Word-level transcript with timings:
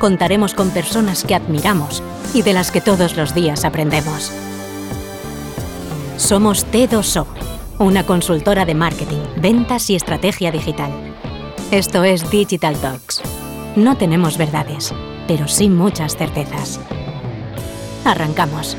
contaremos 0.00 0.54
con 0.54 0.70
personas 0.70 1.22
que 1.22 1.36
admiramos 1.36 2.02
y 2.34 2.42
de 2.42 2.54
las 2.54 2.72
que 2.72 2.80
todos 2.80 3.16
los 3.16 3.34
días 3.34 3.64
aprendemos. 3.64 4.32
Somos 6.16 6.66
T2O, 6.66 7.26
una 7.78 8.04
consultora 8.04 8.64
de 8.64 8.74
marketing, 8.74 9.22
ventas 9.36 9.88
y 9.90 9.94
estrategia 9.94 10.50
digital. 10.50 10.90
Esto 11.70 12.02
es 12.02 12.28
Digital 12.30 12.76
Talks. 12.76 13.22
No 13.76 13.96
tenemos 13.96 14.36
verdades, 14.36 14.92
pero 15.28 15.46
sí 15.46 15.68
muchas 15.68 16.16
certezas. 16.16 16.80
Arrancamos. 18.04 18.76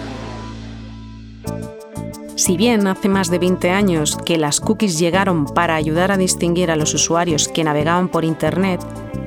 Si 2.35 2.57
bien 2.57 2.87
hace 2.87 3.07
más 3.07 3.29
de 3.29 3.37
20 3.37 3.69
años 3.69 4.17
que 4.17 4.37
las 4.37 4.59
cookies 4.59 4.97
llegaron 4.97 5.45
para 5.45 5.75
ayudar 5.75 6.11
a 6.11 6.17
distinguir 6.17 6.71
a 6.71 6.75
los 6.75 6.93
usuarios 6.95 7.47
que 7.47 7.63
navegaban 7.63 8.09
por 8.09 8.25
Internet, 8.25 8.81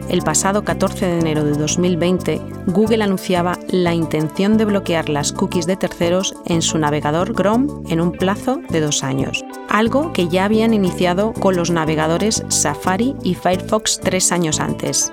el 0.08 0.22
pasado 0.22 0.64
14 0.64 1.06
de 1.06 1.18
enero 1.18 1.44
de 1.44 1.52
2020, 1.52 2.40
Google 2.66 3.04
anunciaba 3.04 3.58
la 3.68 3.94
intención 3.94 4.56
de 4.56 4.64
bloquear 4.64 5.08
las 5.08 5.32
cookies 5.32 5.66
de 5.66 5.76
terceros 5.76 6.34
en 6.46 6.62
su 6.62 6.78
navegador 6.78 7.34
Chrome 7.34 7.72
en 7.88 8.00
un 8.00 8.12
plazo 8.12 8.60
de 8.70 8.80
dos 8.80 9.02
años, 9.02 9.44
algo 9.68 10.12
que 10.12 10.28
ya 10.28 10.44
habían 10.44 10.74
iniciado 10.74 11.32
con 11.32 11.56
los 11.56 11.70
navegadores 11.70 12.44
Safari 12.48 13.16
y 13.22 13.34
Firefox 13.34 14.00
tres 14.00 14.32
años 14.32 14.60
antes. 14.60 15.12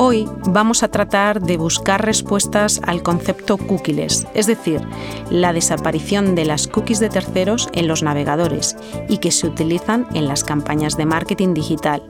Hoy 0.00 0.28
vamos 0.50 0.84
a 0.84 0.88
tratar 0.92 1.42
de 1.42 1.56
buscar 1.56 2.04
respuestas 2.04 2.80
al 2.86 3.02
concepto 3.02 3.58
cookies, 3.58 4.28
es 4.32 4.46
decir, 4.46 4.80
la 5.28 5.52
desaparición 5.52 6.36
de 6.36 6.44
las 6.44 6.68
cookies 6.68 7.00
de 7.00 7.08
terceros 7.08 7.68
en 7.72 7.88
los 7.88 8.04
navegadores 8.04 8.76
y 9.08 9.18
que 9.18 9.32
se 9.32 9.48
utilizan 9.48 10.06
en 10.14 10.28
las 10.28 10.44
campañas 10.44 10.96
de 10.96 11.04
marketing 11.04 11.52
digital. 11.52 12.04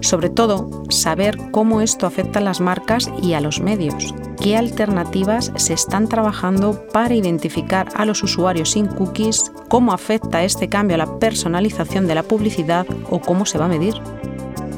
Sobre 0.00 0.30
todo, 0.30 0.84
saber 0.88 1.36
cómo 1.50 1.82
esto 1.82 2.06
afecta 2.06 2.38
a 2.38 2.42
las 2.42 2.62
marcas 2.62 3.10
y 3.22 3.34
a 3.34 3.42
los 3.42 3.60
medios. 3.60 4.14
¿Qué 4.40 4.56
alternativas 4.56 5.52
se 5.56 5.74
están 5.74 6.08
trabajando 6.08 6.86
para 6.94 7.14
identificar 7.14 7.90
a 7.94 8.06
los 8.06 8.22
usuarios 8.22 8.70
sin 8.70 8.86
cookies? 8.86 9.52
¿Cómo 9.68 9.92
afecta 9.92 10.44
este 10.44 10.70
cambio 10.70 10.94
a 10.94 11.04
la 11.04 11.18
personalización 11.18 12.06
de 12.06 12.14
la 12.14 12.22
publicidad 12.22 12.86
o 13.10 13.20
cómo 13.20 13.44
se 13.44 13.58
va 13.58 13.66
a 13.66 13.68
medir? 13.68 14.00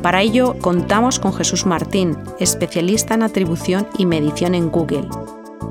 Para 0.03 0.23
ello 0.23 0.57
contamos 0.61 1.19
con 1.19 1.33
Jesús 1.33 1.67
Martín, 1.67 2.17
especialista 2.39 3.15
en 3.15 3.23
atribución 3.23 3.89
y 3.99 4.07
medición 4.07 4.55
en 4.55 4.71
Google. 4.71 5.09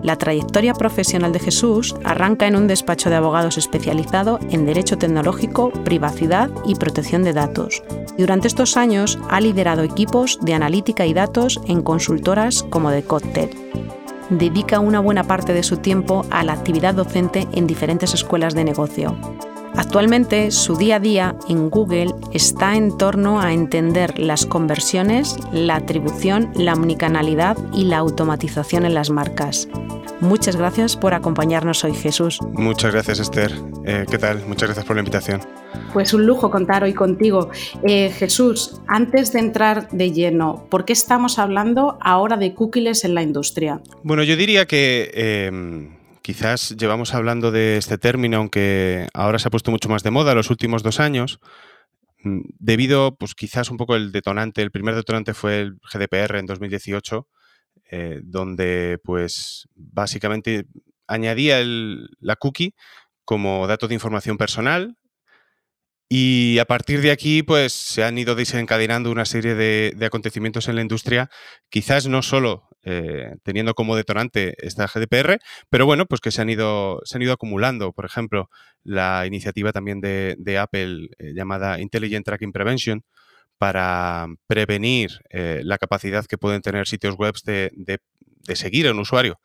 La 0.04 0.18
trayectoria 0.18 0.74
profesional 0.74 1.32
de 1.32 1.40
Jesús 1.40 1.96
arranca 2.04 2.46
en 2.46 2.56
un 2.56 2.68
despacho 2.68 3.10
de 3.10 3.16
abogados 3.16 3.58
especializado 3.58 4.40
en 4.52 4.66
Derecho 4.66 4.98
Tecnológico, 4.98 5.72
Privacidad 5.84 6.52
y 6.66 6.76
Protección 6.76 7.24
de 7.24 7.34
Datos. 7.34 7.82
Durante 8.18 8.48
estos 8.48 8.78
años 8.78 9.18
ha 9.30 9.42
liderado 9.42 9.84
equipos 9.84 10.38
de 10.42 10.54
analítica 10.54 11.06
y 11.06 11.14
datos 11.14 11.60
en 11.68 11.82
consultoras 11.82 12.64
como 12.70 12.92
The 12.92 13.04
Cocktail. 13.04 13.50
Dedica 14.30 14.80
una 14.80 15.00
buena 15.00 15.24
parte 15.24 15.54
de 15.54 15.64
su 15.64 15.78
tiempo 15.78 16.26
a 16.30 16.44
la 16.44 16.54
actividad 16.54 16.94
docente 16.94 17.48
en 17.54 17.68
diferentes 17.68 18.14
escuelas 18.14 18.54
de 18.54 18.64
negocio. 18.64 19.18
Actualmente 19.78 20.52
su 20.52 20.78
día 20.78 20.96
a 20.96 21.00
día 21.00 21.36
en 21.50 21.70
Google 21.70 22.14
está 22.34 22.76
en 22.76 22.98
torno 22.98 23.42
a 23.42 23.54
entender 23.54 24.18
las 24.18 24.46
conversiones, 24.46 25.38
la 25.52 25.76
atribución, 25.76 26.52
la 26.56 26.74
omnicanalidad 26.74 27.58
y 27.74 27.86
la 27.86 27.98
automatización 27.98 28.86
en 28.86 28.94
las 28.94 29.10
marcas. 29.10 29.68
Muchas 30.22 30.56
gracias 30.56 30.96
por 30.96 31.14
acompañarnos 31.14 31.84
hoy, 31.84 31.94
Jesús. 31.94 32.40
Muchas 32.54 32.94
gracias, 32.94 33.20
Esther. 33.20 33.52
Eh, 33.86 34.06
¿Qué 34.10 34.18
tal? 34.18 34.46
Muchas 34.48 34.70
gracias 34.70 34.86
por 34.86 34.96
la 34.96 35.02
invitación. 35.02 35.42
Pues 35.94 36.14
un 36.14 36.26
lujo 36.26 36.50
contar 36.50 36.84
hoy 36.84 36.94
contigo. 36.94 37.50
Eh, 37.84 38.10
Jesús, 38.12 38.82
antes 38.88 39.34
de 39.34 39.40
entrar 39.40 39.90
de 39.90 40.12
lleno, 40.12 40.68
¿por 40.70 40.86
qué 40.86 40.94
estamos 40.94 41.38
hablando 41.38 41.98
ahora 42.02 42.38
de 42.38 42.54
cookies 42.54 43.04
en 43.04 43.14
la 43.14 43.24
industria? 43.24 43.82
Bueno, 44.04 44.24
yo 44.24 44.38
diría 44.38 44.66
que 44.66 45.12
em, 45.14 45.90
quizás 46.26 46.76
llevamos 46.76 47.14
hablando 47.14 47.52
de 47.52 47.78
este 47.78 48.00
término, 48.00 48.38
aunque 48.38 49.08
ahora 49.14 49.38
se 49.38 49.48
ha 49.48 49.52
puesto 49.52 49.70
mucho 49.70 49.90
más 49.90 50.02
de 50.02 50.10
moda 50.10 50.34
los 50.34 50.50
últimos 50.50 50.82
dos 50.82 51.00
años, 51.00 51.40
mm, 52.24 52.40
debido, 52.58 53.16
pues 53.16 53.36
quizás 53.36 53.70
un 53.70 53.78
poco 53.78 53.96
el 53.96 54.12
detonante, 54.12 54.64
el 54.64 54.72
primer 54.72 54.96
detonante 54.96 55.36
fue 55.36 55.62
el 55.62 55.78
GDPR 55.84 56.40
en 56.40 56.48
2018, 56.48 57.28
eh, 57.92 58.22
donde 58.24 59.00
pues 59.04 59.70
básicamente 59.76 60.66
añadía 61.06 61.62
la 61.64 62.36
cookie 62.38 62.74
como 63.24 63.68
dato 63.68 63.88
de 63.88 63.94
información 63.94 64.38
personal 64.38 64.98
y 66.08 66.60
a 66.60 66.66
partir 66.66 67.02
de 67.02 67.12
aquí, 67.12 67.42
pues 67.42 67.74
se 67.74 68.04
han 68.04 68.18
ido 68.18 68.36
desencadenando 68.36 69.12
una 69.12 69.26
serie 69.26 69.56
de, 69.56 70.06
acontecimientos 70.06 70.68
en 70.68 70.76
la 70.76 70.82
industria, 70.82 71.30
quizás 71.70 72.08
no 72.08 72.22
solo 72.22 72.70
eh, 72.84 73.36
teniendo 73.44 73.74
como 73.74 73.96
detonante 73.96 74.54
esta 74.60 74.86
GDPR, 74.88 75.40
pero 75.70 75.88
bueno, 75.88 76.06
pues 76.06 76.22
que 76.22 76.30
se 76.30 76.42
han 76.42 76.50
ido, 76.52 77.02
se 77.06 77.18
han 77.18 77.24
ido 77.24 77.34
acumulando. 77.34 77.92
Por 77.92 78.06
ejemplo, 78.06 78.50
la 78.84 79.26
iniciativa 79.26 79.72
también 79.72 80.00
de, 80.00 80.58
Apple 80.60 81.10
eh, 81.18 81.34
llamada 81.34 81.80
Intelligent 81.80 82.26
Tracking 82.26 82.52
Prevention 82.52 83.04
para 83.58 84.28
prevenir 84.48 85.22
eh, 85.32 85.62
la 85.64 85.80
capacidad 85.80 86.26
que 86.26 86.38
pueden 86.38 86.62
tener 86.62 86.88
sitios 86.88 87.16
web 87.16 87.36
de, 87.46 87.72
de 87.76 88.56
seguir 88.56 88.88
a 88.88 88.92
un 88.92 89.00
usuario 89.00 89.40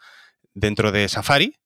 dentro 0.53 0.93
de 0.93 1.09
Safari 1.09 1.60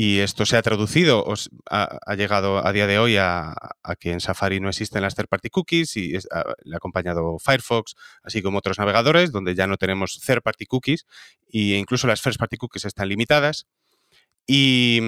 y 0.00 0.20
esto 0.20 0.46
se 0.46 0.56
ha 0.56 0.62
traducido, 0.62 1.24
o 1.24 1.34
ha, 1.68 2.14
llegado 2.14 2.64
a 2.64 2.72
día 2.72 2.86
de 2.86 3.00
hoy 3.00 3.16
a, 3.16 3.52
que 3.98 4.12
en 4.12 4.20
Safari 4.20 4.60
no 4.60 4.68
existen 4.68 5.02
las 5.02 5.16
third-party 5.16 5.50
cookies 5.50 5.96
y 5.96 6.12
le 6.12 6.74
ha 6.74 6.76
acompañado 6.76 7.36
Firefox, 7.40 7.96
así 8.22 8.40
como 8.40 8.58
otros 8.58 8.78
navegadores, 8.78 9.32
donde 9.32 9.56
ya 9.56 9.66
no 9.66 9.76
tenemos 9.76 10.20
third-party 10.24 10.66
cookies 10.66 11.04
e 11.52 11.76
incluso 11.76 12.06
las 12.06 12.20
first-party 12.20 12.58
cookies 12.58 12.84
están 12.84 13.08
limitadas. 13.08 13.66
Y, 14.46 15.00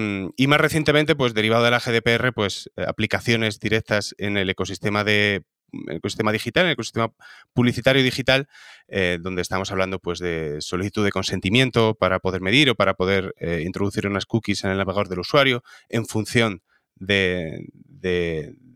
más 0.45 0.59
recientemente, 0.59 1.15
pues 1.15 1.33
derivado 1.33 1.63
de 1.63 1.71
la 1.71 1.79
GDPR, 1.79 2.33
pues 2.33 2.69
eh, 2.75 2.83
aplicaciones 2.85 3.61
directas 3.61 4.13
en 4.17 4.35
el 4.35 4.49
ecosistema 4.49 5.05
de 5.05 5.43
el 5.87 5.97
ecosistema 5.97 6.31
digital, 6.31 6.65
el 6.65 6.73
ecosistema 6.73 7.13
publicitario 7.53 8.03
digital, 8.03 8.47
eh, 8.87 9.17
donde 9.21 9.41
estamos 9.41 9.71
hablando 9.71 9.99
pues, 9.99 10.19
de 10.19 10.57
solicitud 10.61 11.03
de 11.03 11.11
consentimiento 11.11 11.95
para 11.95 12.19
poder 12.19 12.41
medir 12.41 12.69
o 12.69 12.75
para 12.75 12.93
poder 12.93 13.33
eh, 13.37 13.63
introducir 13.65 14.07
unas 14.07 14.25
cookies 14.25 14.63
en 14.63 14.71
el 14.71 14.77
navegador 14.77 15.09
del 15.09 15.19
usuario 15.19 15.63
en 15.89 16.05
función 16.05 16.61
de, 16.95 17.67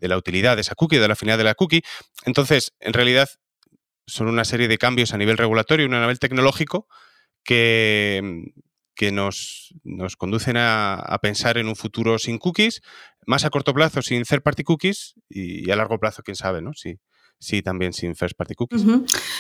la 0.02 0.18
utilidad 0.18 0.56
de 0.56 0.62
esa 0.62 0.76
cookie, 0.76 0.98
de 0.98 1.08
la 1.08 1.16
finalidad 1.16 1.40
de 1.40 1.44
la 1.44 1.56
cookie. 1.56 1.84
Entonces, 2.26 2.74
en 2.80 2.94
realidad, 2.94 3.30
son 4.08 4.28
una 4.28 4.46
serie 4.46 4.68
de 4.68 4.78
cambios 4.78 5.14
a 5.14 5.18
nivel 5.18 5.38
regulatorio 5.38 5.88
y 5.88 5.94
a 5.94 6.00
nivel 6.00 6.20
tecnológico 6.20 6.88
que, 7.44 8.52
que 8.96 9.12
nos, 9.12 9.76
nos 9.84 10.16
conducen 10.16 10.56
a, 10.58 11.20
pensar 11.22 11.58
en 11.58 11.68
un 11.68 11.76
futuro 11.76 12.18
sin 12.18 12.38
cookies, 12.38 12.82
más 13.26 13.46
a 13.46 13.50
corto 13.50 13.74
plazo 13.74 14.02
sin 14.02 14.24
third 14.24 14.42
party 14.42 14.64
cookies 14.64 15.16
y, 15.30 15.70
a 15.70 15.76
largo 15.76 16.00
plazo, 16.00 16.24
quién 16.24 16.36
sabe, 16.36 16.62
¿no? 16.62 16.74
Sí, 16.74 16.98
sí 17.40 17.62
también 17.62 17.94
sin 17.94 18.16
first 18.16 18.36
party 18.38 18.56
cookies. 18.56 18.86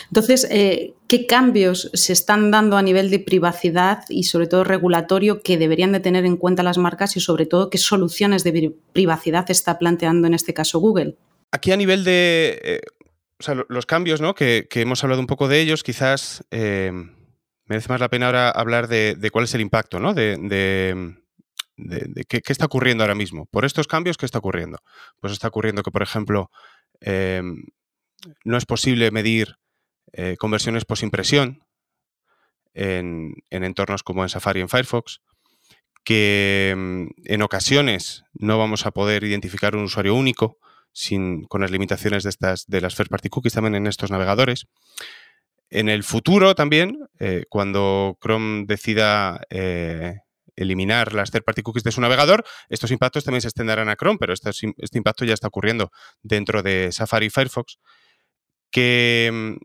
Entonces, 0.09 0.47
eh, 0.51 0.93
¿qué 1.07 1.25
cambios 1.25 1.89
se 1.93 2.13
están 2.13 2.51
dando 2.51 2.77
a 2.77 2.81
nivel 2.81 3.09
de 3.09 3.19
privacidad 3.19 4.03
y 4.09 4.23
sobre 4.23 4.47
todo 4.47 4.63
regulatorio 4.63 5.41
que 5.41 5.57
deberían 5.57 5.91
de 5.91 6.01
tener 6.01 6.25
en 6.25 6.37
cuenta 6.37 6.63
las 6.63 6.77
marcas 6.77 7.15
y 7.15 7.19
sobre 7.19 7.45
todo 7.45 7.69
qué 7.69 7.77
soluciones 7.77 8.43
de 8.43 8.73
privacidad 8.91 9.49
está 9.49 9.79
planteando 9.79 10.27
en 10.27 10.33
este 10.33 10.53
caso 10.53 10.79
Google? 10.79 11.17
Aquí 11.51 11.71
a 11.71 11.77
nivel 11.77 12.03
de... 12.03 12.59
Eh, 12.63 12.81
o 13.37 13.43
sea, 13.43 13.55
los 13.67 13.85
cambios, 13.85 14.21
¿no? 14.21 14.33
Que, 14.33 14.67
hemos 14.75 15.03
hablado 15.03 15.21
un 15.21 15.27
poco 15.27 15.47
de 15.47 15.61
ellos, 15.61 15.83
quizás... 15.83 16.43
Eh, 16.51 16.91
merece 17.65 17.89
más 17.89 17.99
la 17.99 18.09
pena 18.09 18.27
ahora 18.27 18.49
hablar 18.49 18.87
de, 18.87 19.29
cuál 19.31 19.45
es 19.45 19.53
el 19.53 19.61
impacto, 19.61 19.99
¿no? 19.99 20.13
De, 20.13 21.15
qué, 22.27 22.41
está 22.47 22.65
ocurriendo 22.65 23.03
ahora 23.03 23.15
mismo. 23.15 23.45
Por 23.47 23.65
estos 23.65 23.87
cambios, 23.87 24.17
¿qué 24.17 24.25
está 24.25 24.39
ocurriendo? 24.39 24.79
Pues 25.19 25.33
está 25.33 25.47
ocurriendo 25.47 25.83
que, 25.83 25.91
por 25.91 26.03
ejemplo, 26.03 26.51
em, 27.01 27.63
no 28.43 28.57
es 28.57 28.65
posible 28.65 29.11
medir 29.11 29.57
eh, 30.13 30.37
conversiones 30.37 30.85
post-impresión 30.85 31.63
en, 32.73 33.35
entornos 33.49 34.03
como 34.03 34.23
en 34.23 34.29
Safari 34.29 34.59
y 34.59 34.63
en 34.63 34.69
Firefox, 34.69 35.21
que 36.03 36.69
em, 36.71 37.09
en 37.25 37.41
ocasiones 37.41 38.23
no 38.33 38.57
vamos 38.57 38.85
a 38.85 38.91
poder 38.91 39.23
identificar 39.23 39.75
un 39.75 39.83
usuario 39.83 40.15
único 40.15 40.59
sin, 40.91 41.43
con 41.45 41.61
las 41.61 41.71
limitaciones 41.71 42.23
de, 42.23 42.29
estas, 42.29 42.67
de 42.67 42.79
las 42.79 42.95
first 42.95 43.11
party 43.11 43.29
cookies 43.29 43.53
también 43.53 43.75
en 43.75 43.87
estos 43.87 44.11
navegadores. 44.11 44.67
En 45.69 45.89
el 45.89 46.03
futuro 46.03 46.55
también, 46.55 46.97
cuando 47.49 48.17
Chrome 48.21 48.65
decida 48.67 49.41
eliminar 50.55 51.13
las 51.13 51.31
third 51.31 51.43
party 51.43 51.61
cookies 51.61 51.83
de 51.83 51.91
su 51.91 52.01
navegador, 52.01 52.45
estos 52.69 52.91
impactos 52.91 53.23
también 53.23 53.41
se 53.41 53.47
extenderán 53.47 53.89
a 53.89 53.95
Chrome, 53.95 54.17
pero 54.19 54.33
este, 54.33 54.49
este 54.49 54.97
impacto 54.97 55.25
ya 55.25 55.33
está 55.33 55.47
ocurriendo 55.47 55.91
dentro 56.21 56.63
de 56.63 56.91
Safari 56.91 57.27
y 57.27 57.29
Firefox, 57.29 57.79
que 58.71 59.29
mm, 59.31 59.55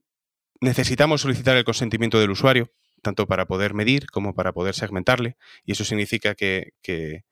necesitamos 0.60 1.22
solicitar 1.22 1.56
el 1.56 1.64
consentimiento 1.64 2.20
del 2.20 2.30
usuario, 2.30 2.70
tanto 3.02 3.26
para 3.26 3.46
poder 3.46 3.74
medir 3.74 4.06
como 4.06 4.34
para 4.34 4.52
poder 4.52 4.74
segmentarle, 4.74 5.36
y 5.64 5.72
eso 5.72 5.84
significa 5.84 6.34
que, 6.34 6.72
que, 6.82 7.24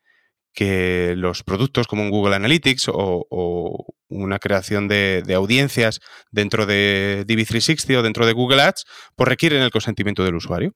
los 1.14 1.44
productos 1.44 1.86
como 1.86 2.02
un 2.02 2.10
Google 2.10 2.34
Analytics 2.34 2.88
o, 2.92 3.94
una 4.08 4.38
creación 4.38 4.88
de, 4.88 5.22
audiencias 5.34 6.00
dentro 6.30 6.66
de 6.66 7.24
DB360 7.26 7.96
o 7.96 8.02
dentro 8.02 8.26
de 8.26 8.32
Google 8.32 8.62
Ads, 8.62 8.84
pues 9.16 9.28
requieren 9.28 9.62
el 9.62 9.70
consentimiento 9.70 10.24
del 10.24 10.36
usuario. 10.36 10.74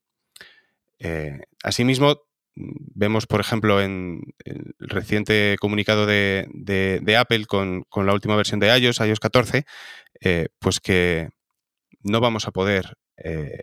Eh, 0.99 1.41
asimismo, 1.63 2.23
vemos, 2.55 3.27
por 3.27 3.41
ejemplo, 3.41 3.81
en 3.81 4.21
el 4.45 4.89
reciente 4.89 5.57
comunicado 5.61 6.07
de, 6.07 7.17
Apple 7.19 7.47
con, 7.47 7.85
la 7.95 8.13
última 8.13 8.37
versión 8.37 8.61
de 8.61 8.77
iOS, 8.79 9.01
iOS 9.01 9.21
14, 9.21 9.65
eh, 10.21 10.49
pues 10.59 10.81
que 10.81 11.31
no 12.03 12.21
vamos 12.21 12.47
a 12.47 12.53
poder 12.53 12.97
eh, 13.17 13.61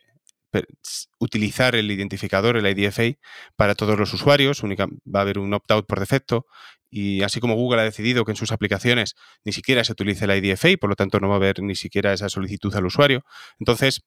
utilizar 1.20 1.76
el 1.76 1.92
identificador, 1.92 2.58
el 2.58 2.66
IDFA, 2.66 3.20
para 3.56 3.76
todos 3.76 3.98
los 3.98 4.14
usuarios. 4.14 4.62
Va 4.64 5.20
a 5.20 5.22
haber 5.22 5.40
un 5.40 5.54
opt-out 5.54 5.86
por 5.86 6.00
defecto. 6.00 6.46
Y 6.90 7.22
así 7.22 7.40
como 7.40 7.56
Google 7.56 7.82
ha 7.82 7.84
decidido 7.84 8.26
que 8.26 8.32
en 8.32 8.36
sus 8.36 8.52
aplicaciones 8.52 9.16
ni 9.44 9.52
siquiera 9.52 9.84
se 9.84 9.92
utilice 9.92 10.26
el 10.26 10.44
IDFA, 10.44 10.70
por 10.80 10.90
lo 10.90 10.96
tanto 10.96 11.20
no 11.20 11.28
va 11.30 11.36
a 11.36 11.38
haber 11.38 11.62
ni 11.62 11.76
siquiera 11.76 12.14
esa 12.14 12.30
solicitud 12.30 12.74
al 12.76 12.86
usuario. 12.86 13.24
Entonces, 13.60 14.02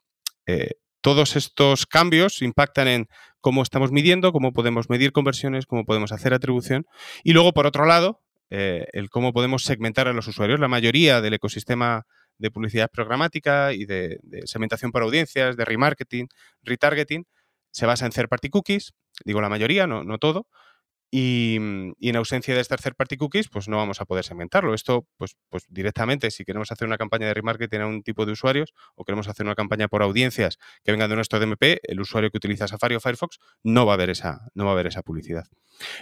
eh, 0.46 0.72
todos 1.00 1.36
estos 1.36 1.86
cambios 1.86 2.42
impactan 2.42 2.88
en 2.88 3.08
cómo 3.40 3.62
estamos 3.62 3.92
midiendo, 3.92 4.32
cómo 4.32 4.52
podemos 4.52 4.88
medir 4.88 5.12
conversiones, 5.12 5.66
cómo 5.66 5.84
podemos 5.84 6.12
hacer 6.12 6.32
atribución. 6.32 6.86
Y 7.24 7.32
luego, 7.32 7.52
por 7.52 7.66
otro 7.66 7.84
lado, 7.84 8.20
eh, 8.50 8.86
el 8.92 9.10
cómo 9.10 9.32
podemos 9.32 9.64
segmentar 9.64 10.08
a 10.08 10.12
los 10.12 10.28
usuarios. 10.28 10.60
La 10.60 10.68
mayoría 10.68 11.20
del 11.20 11.34
ecosistema 11.34 12.06
de 12.38 12.50
publicidad 12.50 12.90
programática 12.90 13.72
y 13.72 13.84
de, 13.84 14.20
segmentación 14.44 14.92
por 14.92 15.02
audiencias, 15.02 15.56
de 15.56 15.64
remarketing, 15.64 16.28
retargeting, 16.62 17.26
se 17.70 17.86
basa 17.86 18.04
en 18.04 18.12
third 18.12 18.28
party 18.28 18.50
cookies, 18.50 18.92
digo 19.24 19.40
la 19.40 19.48
mayoría, 19.48 19.86
no, 19.86 20.04
no 20.04 20.18
todo, 20.18 20.46
y, 21.14 21.56
en 21.56 22.16
ausencia 22.16 22.54
de 22.54 22.62
estas 22.62 22.80
third 22.80 22.96
party 22.96 23.18
cookies, 23.18 23.50
pues 23.50 23.68
no 23.68 23.76
vamos 23.76 24.00
a 24.00 24.06
poder 24.06 24.24
segmentarlo. 24.24 24.72
Esto, 24.72 25.06
pues, 25.18 25.36
pues 25.50 25.66
directamente, 25.68 26.30
si 26.30 26.46
queremos 26.46 26.72
hacer 26.72 26.88
una 26.88 26.96
campaña 26.96 27.26
de 27.26 27.34
remarketing 27.34 27.80
a 27.82 27.86
un 27.86 28.02
tipo 28.02 28.24
de 28.24 28.32
usuarios 28.32 28.72
o 28.94 29.04
queremos 29.04 29.28
hacer 29.28 29.44
una 29.44 29.54
campaña 29.54 29.88
por 29.88 30.02
audiencias 30.02 30.58
que 30.82 30.90
vengan 30.90 31.10
de 31.10 31.16
nuestro 31.16 31.38
DMP, 31.38 31.80
el 31.82 32.00
usuario 32.00 32.30
que 32.30 32.38
utiliza 32.38 32.66
Safari 32.66 32.94
o 32.94 33.00
Firefox 33.00 33.40
no 33.62 33.84
va 33.84 33.92
a 33.92 33.96
ver 33.98 34.08
esa, 34.08 34.48
no 34.54 34.64
va 34.64 34.72
a 34.72 34.74
ver 34.74 34.86
esa 34.86 35.02
publicidad. 35.02 35.44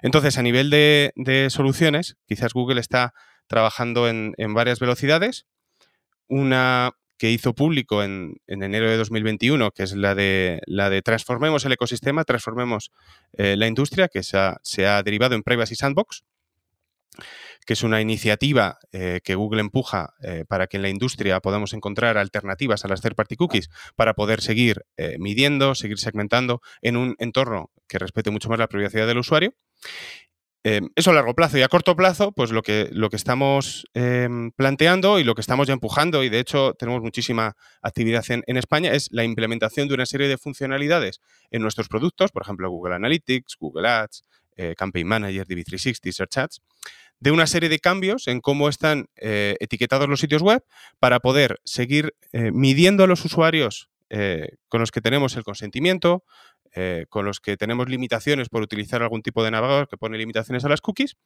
Entonces, 0.01 0.39
a 0.39 0.43
nivel 0.43 0.71
de, 0.71 1.49
soluciones, 1.51 2.17
quizás 2.27 2.53
Google 2.55 2.81
está 2.81 3.13
trabajando 3.49 4.09
en, 4.09 4.35
en 4.37 4.55
varias 4.55 4.79
velocidades. 4.79 5.49
Una 6.29 6.93
que 7.21 7.31
hizo 7.31 7.55
público 7.55 8.03
en, 8.03 8.41
enero 8.47 8.89
de 8.89 8.97
2021, 8.97 9.73
que 9.73 9.83
es 9.83 9.95
la 9.95 10.15
de, 10.15 10.63
la 10.65 10.89
de 10.89 11.03
transformemos 11.03 11.67
el 11.67 11.73
ecosistema, 11.73 12.25
transformemos 12.25 12.93
eh, 13.35 13.57
la 13.59 13.67
industria, 13.67 14.09
que 14.09 14.23
se 14.23 14.39
ha, 14.87 15.03
derivado 15.03 15.35
en 15.35 15.43
Privacy 15.43 15.75
Sandbox, 15.75 16.25
que 17.67 17.75
es 17.75 17.83
una 17.83 18.01
iniciativa 18.01 18.79
eh, 18.91 19.21
que 19.23 19.35
Google 19.35 19.61
empuja 19.61 20.15
eh, 20.23 20.47
para 20.49 20.67
que 20.67 20.79
en 20.79 20.83
la 20.83 20.89
industria 20.89 21.41
podamos 21.41 21.75
encontrar 21.75 22.17
alternativas 22.17 22.87
a 22.87 22.89
las 22.89 23.03
third-party 23.03 23.37
cookies 23.37 23.69
para 23.97 24.15
poder 24.15 24.41
seguir 24.41 24.87
midiendo, 25.19 25.75
seguir 25.75 25.99
segmentando 25.99 26.63
en 26.81 26.97
un 26.97 27.17
entorno 27.19 27.71
que 27.87 27.99
respete 27.99 28.31
mucho 28.31 28.49
más 28.49 28.59
la 28.59 28.69
privacidad 28.69 29.07
del 29.07 29.19
usuario. 29.19 29.53
Em, 30.63 30.91
eso 30.95 31.11
a 31.11 31.15
largo 31.15 31.35
plazo 31.35 31.57
y 31.57 31.63
a 31.63 31.69
corto 31.69 31.97
plazo, 31.97 32.33
pues 32.33 32.51
lo 32.51 32.61
que, 32.61 32.91
lo 32.93 33.09
que 33.09 33.17
estamos 33.17 33.87
em, 33.95 34.51
planteando 34.51 35.19
y 35.19 35.25
lo 35.25 35.35
que 35.35 35.41
estamos 35.41 35.67
ya 35.67 35.73
empujando, 35.73 36.23
y 36.23 36.29
de 36.29 36.39
hecho 36.39 36.75
tenemos 36.75 37.01
muchísima 37.01 37.57
actividad 37.81 38.25
en, 38.29 38.57
España, 38.59 38.93
es 38.93 39.09
la 39.11 39.25
implementación 39.25 39.89
de 39.89 39.95
una 39.95 40.05
serie 40.05 40.29
de 40.29 40.37
funcionalidades 40.37 41.23
en 41.51 41.63
nuestros 41.63 41.89
productos, 41.89 42.31
por 42.31 42.43
ejemplo 42.43 42.69
Google 42.69 42.95
Analytics, 42.95 43.57
Google 43.59 43.89
Ads, 43.89 44.25
eh, 44.57 44.75
Campaign 44.77 45.07
Manager, 45.07 45.47
DB360, 45.47 46.13
Search 46.13 46.37
Ads, 46.37 46.61
de 47.21 47.31
una 47.31 47.47
serie 47.47 47.71
de 47.71 47.79
cambios 47.79 48.29
en 48.29 48.43
cómo 48.43 48.69
están 48.69 49.07
eh, 49.17 49.57
etiquetados 49.61 50.11
los 50.11 50.21
sitios 50.21 50.43
web 50.43 50.63
para 50.99 51.21
poder 51.21 51.59
seguir 51.65 52.15
eh, 52.33 52.51
midiendo 52.53 53.05
a 53.05 53.07
los 53.07 53.25
usuarios 53.25 53.89
con 54.67 54.81
los 54.81 54.91
que 54.91 55.01
tenemos 55.01 55.37
el 55.37 55.45
consentimiento, 55.45 56.25
eh, 56.75 57.07
con 57.09 57.25
los 57.25 57.41
que 57.41 57.57
tenemos 57.57 57.89
limitaciones 57.89 58.49
por 58.49 58.63
utilizar 58.63 59.03
algún 59.03 59.23
tipo 59.23 59.43
de 59.43 59.51
navegador 59.51 59.89
que 59.89 59.97
pone 59.97 60.19
limitaciones 60.19 60.65
a 60.65 60.69
las 60.69 60.81
cookies 60.81 61.17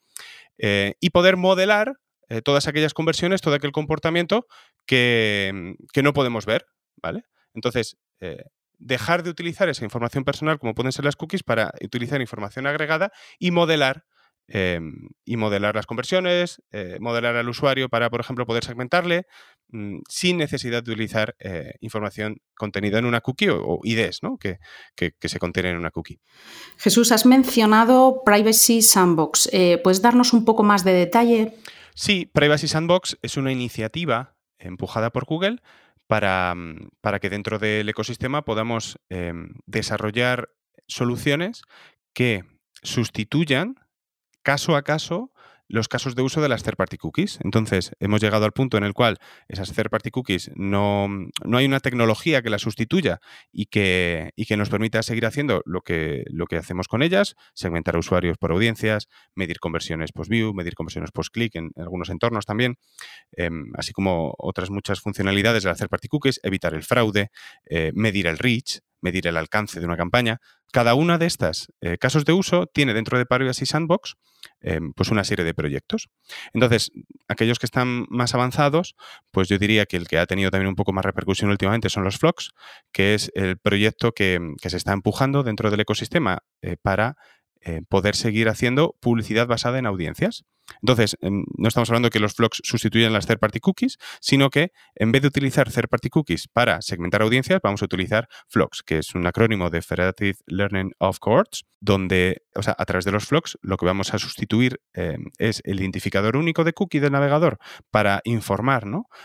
eh, 0.58 0.94
y 1.00 1.10
poder 1.10 1.36
modelar 1.36 1.98
eh, 2.28 2.40
todas 2.40 2.66
aquellas 2.66 2.94
conversiones, 2.94 3.42
todo 3.42 3.54
aquel 3.54 3.72
comportamiento 3.72 4.46
que, 4.86 5.74
que 5.92 6.02
no 6.02 6.14
podemos 6.14 6.46
ver, 6.46 6.66
¿vale? 6.96 7.24
Entonces, 7.52 7.98
dejar 8.78 9.22
de 9.22 9.30
utilizar 9.30 9.68
esa 9.68 9.84
información 9.84 10.24
personal 10.24 10.58
como 10.58 10.74
pueden 10.74 10.92
ser 10.92 11.04
las 11.04 11.14
cookies 11.14 11.42
para 11.42 11.72
utilizar 11.82 12.20
información 12.20 12.66
agregada 12.66 13.12
y 13.38 13.50
modelar 13.50 14.06
Em, 14.46 15.08
y 15.24 15.38
modelar 15.38 15.74
las 15.74 15.86
conversiones, 15.86 16.62
eh, 16.70 16.98
modelar 17.00 17.34
al 17.34 17.48
usuario 17.48 17.88
para, 17.88 18.10
por 18.10 18.20
ejemplo, 18.20 18.44
poder 18.44 18.62
segmentarle 18.62 19.26
mm, 19.68 20.00
sin 20.06 20.36
necesidad 20.36 20.82
de 20.82 20.92
utilizar 20.92 21.34
eh, 21.38 21.72
información 21.80 22.36
contenida 22.54 22.98
en 22.98 23.06
una 23.06 23.22
cookie 23.22 23.48
o, 23.48 23.80
IDs 23.82 24.22
¿no? 24.22 24.36
que, 24.36 24.58
se 24.96 25.38
contienen 25.38 25.72
en 25.72 25.78
una 25.78 25.90
cookie. 25.90 26.20
Jesús, 26.76 27.10
has 27.10 27.24
mencionado 27.24 28.20
Privacy 28.22 28.82
Sandbox. 28.82 29.48
Eh, 29.50 29.80
¿Puedes 29.82 30.02
darnos 30.02 30.34
un 30.34 30.44
poco 30.44 30.62
más 30.62 30.84
de 30.84 30.92
detalle? 30.92 31.56
Sí, 31.94 32.30
Privacy 32.30 32.68
Sandbox 32.68 33.16
es 33.22 33.38
una 33.38 33.50
iniciativa 33.50 34.36
empujada 34.58 35.08
por 35.08 35.24
Google 35.24 35.62
para, 36.06 36.54
mm, 36.54 36.90
para 37.00 37.18
que 37.18 37.30
dentro 37.30 37.58
del 37.58 37.88
ecosistema 37.88 38.44
podamos 38.44 38.98
em, 39.08 39.54
desarrollar 39.64 40.50
soluciones 40.86 41.62
que 42.12 42.44
sustituyan 42.82 43.76
caso 44.44 44.76
a 44.76 44.82
caso 44.82 45.32
los 45.68 45.88
casos 45.88 46.14
de 46.14 46.22
uso 46.22 46.40
de 46.42 46.48
las 46.48 46.62
third 46.62 46.76
party 46.76 46.98
cookies. 46.98 47.38
Entonces, 47.42 47.92
hemos 47.98 48.20
llegado 48.20 48.44
al 48.44 48.52
punto 48.52 48.76
en 48.76 48.84
el 48.84 48.92
cual 48.92 49.18
esas 49.48 49.72
third 49.72 49.90
party 49.90 50.10
cookies 50.10 50.50
no, 50.54 51.08
no 51.44 51.56
hay 51.56 51.66
una 51.66 51.80
tecnología 51.80 52.42
que 52.42 52.50
las 52.50 52.62
sustituya 52.62 53.20
y 53.50 53.66
que, 53.66 54.32
y 54.36 54.44
que 54.46 54.56
nos 54.56 54.68
permita 54.68 55.02
seguir 55.02 55.26
haciendo 55.26 55.62
lo 55.64 55.80
que, 55.80 56.24
lo 56.26 56.46
que 56.46 56.56
hacemos 56.56 56.86
con 56.86 57.02
ellas, 57.02 57.34
segmentar 57.54 57.96
usuarios 57.96 58.36
por 58.38 58.52
audiencias, 58.52 59.08
medir 59.34 59.58
conversiones 59.58 60.12
post-view, 60.12 60.52
medir 60.52 60.74
conversiones 60.74 61.10
post-click 61.12 61.56
en, 61.56 61.70
algunos 61.76 62.10
entornos 62.10 62.44
también, 62.44 62.76
em, 63.32 63.72
así 63.74 63.92
como 63.92 64.34
otras 64.38 64.70
muchas 64.70 65.00
funcionalidades 65.00 65.62
de 65.62 65.70
las 65.70 65.78
third 65.78 65.88
party 65.88 66.08
cookies, 66.08 66.40
evitar 66.42 66.74
el 66.74 66.82
fraude, 66.82 67.30
eh, 67.66 67.90
medir 67.94 68.26
el 68.26 68.38
reach, 68.38 68.80
medir 69.04 69.28
el 69.28 69.36
alcance 69.36 69.78
de 69.78 69.86
una 69.86 69.96
campaña. 69.96 70.40
Cada 70.72 70.94
una 70.94 71.18
de 71.18 71.26
estas 71.26 71.68
eh, 71.80 71.98
casos 71.98 72.24
de 72.24 72.32
uso 72.32 72.66
tiene 72.66 72.94
dentro 72.94 73.16
de 73.16 73.26
Privacy 73.26 73.66
Sandbox 73.66 74.16
em, 74.60 74.92
pues 74.94 75.10
una 75.10 75.22
serie 75.22 75.44
de 75.44 75.54
proyectos. 75.54 76.08
Entonces, 76.52 76.90
aquellos 77.28 77.60
que 77.60 77.66
están 77.66 78.06
más 78.08 78.34
avanzados, 78.34 78.96
pues 79.30 79.48
yo 79.48 79.58
diría 79.58 79.86
que 79.86 79.96
el 79.96 80.08
que 80.08 80.18
ha 80.18 80.26
tenido 80.26 80.50
también 80.50 80.68
un 80.68 80.74
poco 80.74 80.92
más 80.92 81.04
repercusión 81.04 81.50
últimamente 81.50 81.90
son 81.90 82.02
los 82.02 82.18
Flocks, 82.18 82.50
que 82.92 83.14
es 83.14 83.30
el 83.34 83.58
proyecto 83.58 84.12
que, 84.12 84.40
se 84.60 84.76
está 84.76 84.92
empujando 84.92 85.44
dentro 85.44 85.70
del 85.70 85.80
ecosistema 85.80 86.38
eh, 86.62 86.76
para 86.82 87.16
eh, 87.64 87.82
poder 87.88 88.14
seguir 88.16 88.48
haciendo 88.48 88.96
publicidad 89.00 89.46
basada 89.46 89.78
en 89.78 89.86
audiencias. 89.86 90.44
Entonces, 90.82 91.16
em, 91.20 91.44
no 91.58 91.68
estamos 91.68 91.90
hablando 91.90 92.10
que 92.10 92.20
los 92.20 92.34
flocks 92.34 92.60
sustituyan 92.64 93.12
las 93.12 93.26
third-party 93.26 93.60
cookies, 93.60 93.98
sino 94.20 94.50
que 94.50 94.72
en 94.94 95.12
vez 95.12 95.22
de 95.22 95.28
utilizar 95.28 95.70
third-party 95.70 96.08
cookies 96.08 96.48
para 96.48 96.80
segmentar 96.80 97.22
audiencias, 97.22 97.60
vamos 97.62 97.82
a 97.82 97.84
utilizar 97.84 98.28
flocks, 98.48 98.82
que 98.82 98.98
es 98.98 99.14
un 99.14 99.26
acrónimo 99.26 99.70
de 99.70 99.82
Federative 99.82 100.38
Learning 100.46 100.92
of 100.98 101.18
Cohorts, 101.18 101.64
donde, 101.80 102.42
o 102.54 102.62
sea, 102.62 102.74
a 102.78 102.84
través 102.86 103.04
de 103.04 103.12
los 103.12 103.26
flocks, 103.26 103.58
lo 103.60 103.76
que 103.76 103.84
vamos 103.86 104.14
a 104.14 104.18
sustituir 104.18 104.80
em, 104.94 105.26
es 105.38 105.60
el 105.64 105.80
identificador 105.80 106.36
único 106.36 106.64
de 106.64 106.72
cookie 106.72 107.00
del 107.00 107.12
navegador 107.12 107.58
para 107.90 108.22
informar 108.24 108.74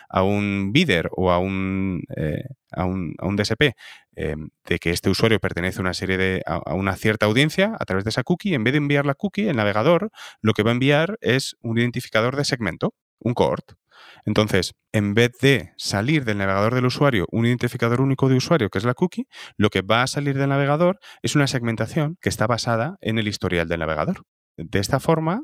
a 0.09 0.23
un 0.23 0.71
bidder 0.71 1.09
o 1.11 1.31
a 1.31 1.39
un, 1.39 2.03
eh, 2.15 2.43
a 2.71 2.85
un, 2.85 3.13
a 3.19 3.27
un 3.27 3.35
DSP 3.35 3.75
em, 4.15 4.49
de 4.65 4.79
que 4.79 4.91
este 4.91 5.09
usuario 5.09 5.39
pertenece 5.39 5.79
a 5.79 5.81
una 5.81 5.93
serie 5.93 6.17
de, 6.17 6.41
a, 6.45 6.73
una 6.73 6.95
cierta 6.95 7.25
audiencia 7.25 7.75
a 7.79 7.85
través 7.85 8.03
de 8.03 8.09
esa 8.09 8.23
cookie, 8.23 8.53
en 8.53 8.63
vez 8.63 8.73
de 8.73 8.77
enviar 8.77 9.05
la 9.05 9.15
cookie, 9.15 9.47
el 9.47 9.55
navegador 9.55 10.11
lo 10.41 10.53
que 10.53 10.63
va 10.63 10.71
a 10.71 10.73
enviar 10.73 11.17
es 11.21 11.55
un 11.61 11.77
identificador 11.77 12.35
de 12.35 12.45
segmento, 12.45 12.93
un 13.19 13.33
cohort. 13.33 13.73
Entonces, 14.25 14.73
en 14.91 15.13
vez 15.13 15.31
de 15.41 15.73
salir 15.77 16.25
del 16.25 16.37
navegador 16.37 16.75
del 16.75 16.85
usuario 16.85 17.25
un 17.31 17.45
identificador 17.45 18.01
único 18.01 18.29
de 18.29 18.35
usuario, 18.35 18.69
que 18.69 18.77
es 18.77 18.85
la 18.85 18.93
cookie, 18.93 19.27
lo 19.57 19.69
que 19.69 19.81
va 19.81 20.03
a 20.03 20.07
salir 20.07 20.37
del 20.37 20.49
navegador 20.49 20.99
es 21.21 21.35
una 21.35 21.47
segmentación 21.47 22.17
que 22.21 22.29
está 22.29 22.47
basada 22.47 22.97
en 23.01 23.19
el 23.19 23.27
historial 23.27 23.67
del 23.67 23.79
navegador. 23.79 24.23
De 24.57 24.79
esta 24.79 24.99
forma, 24.99 25.41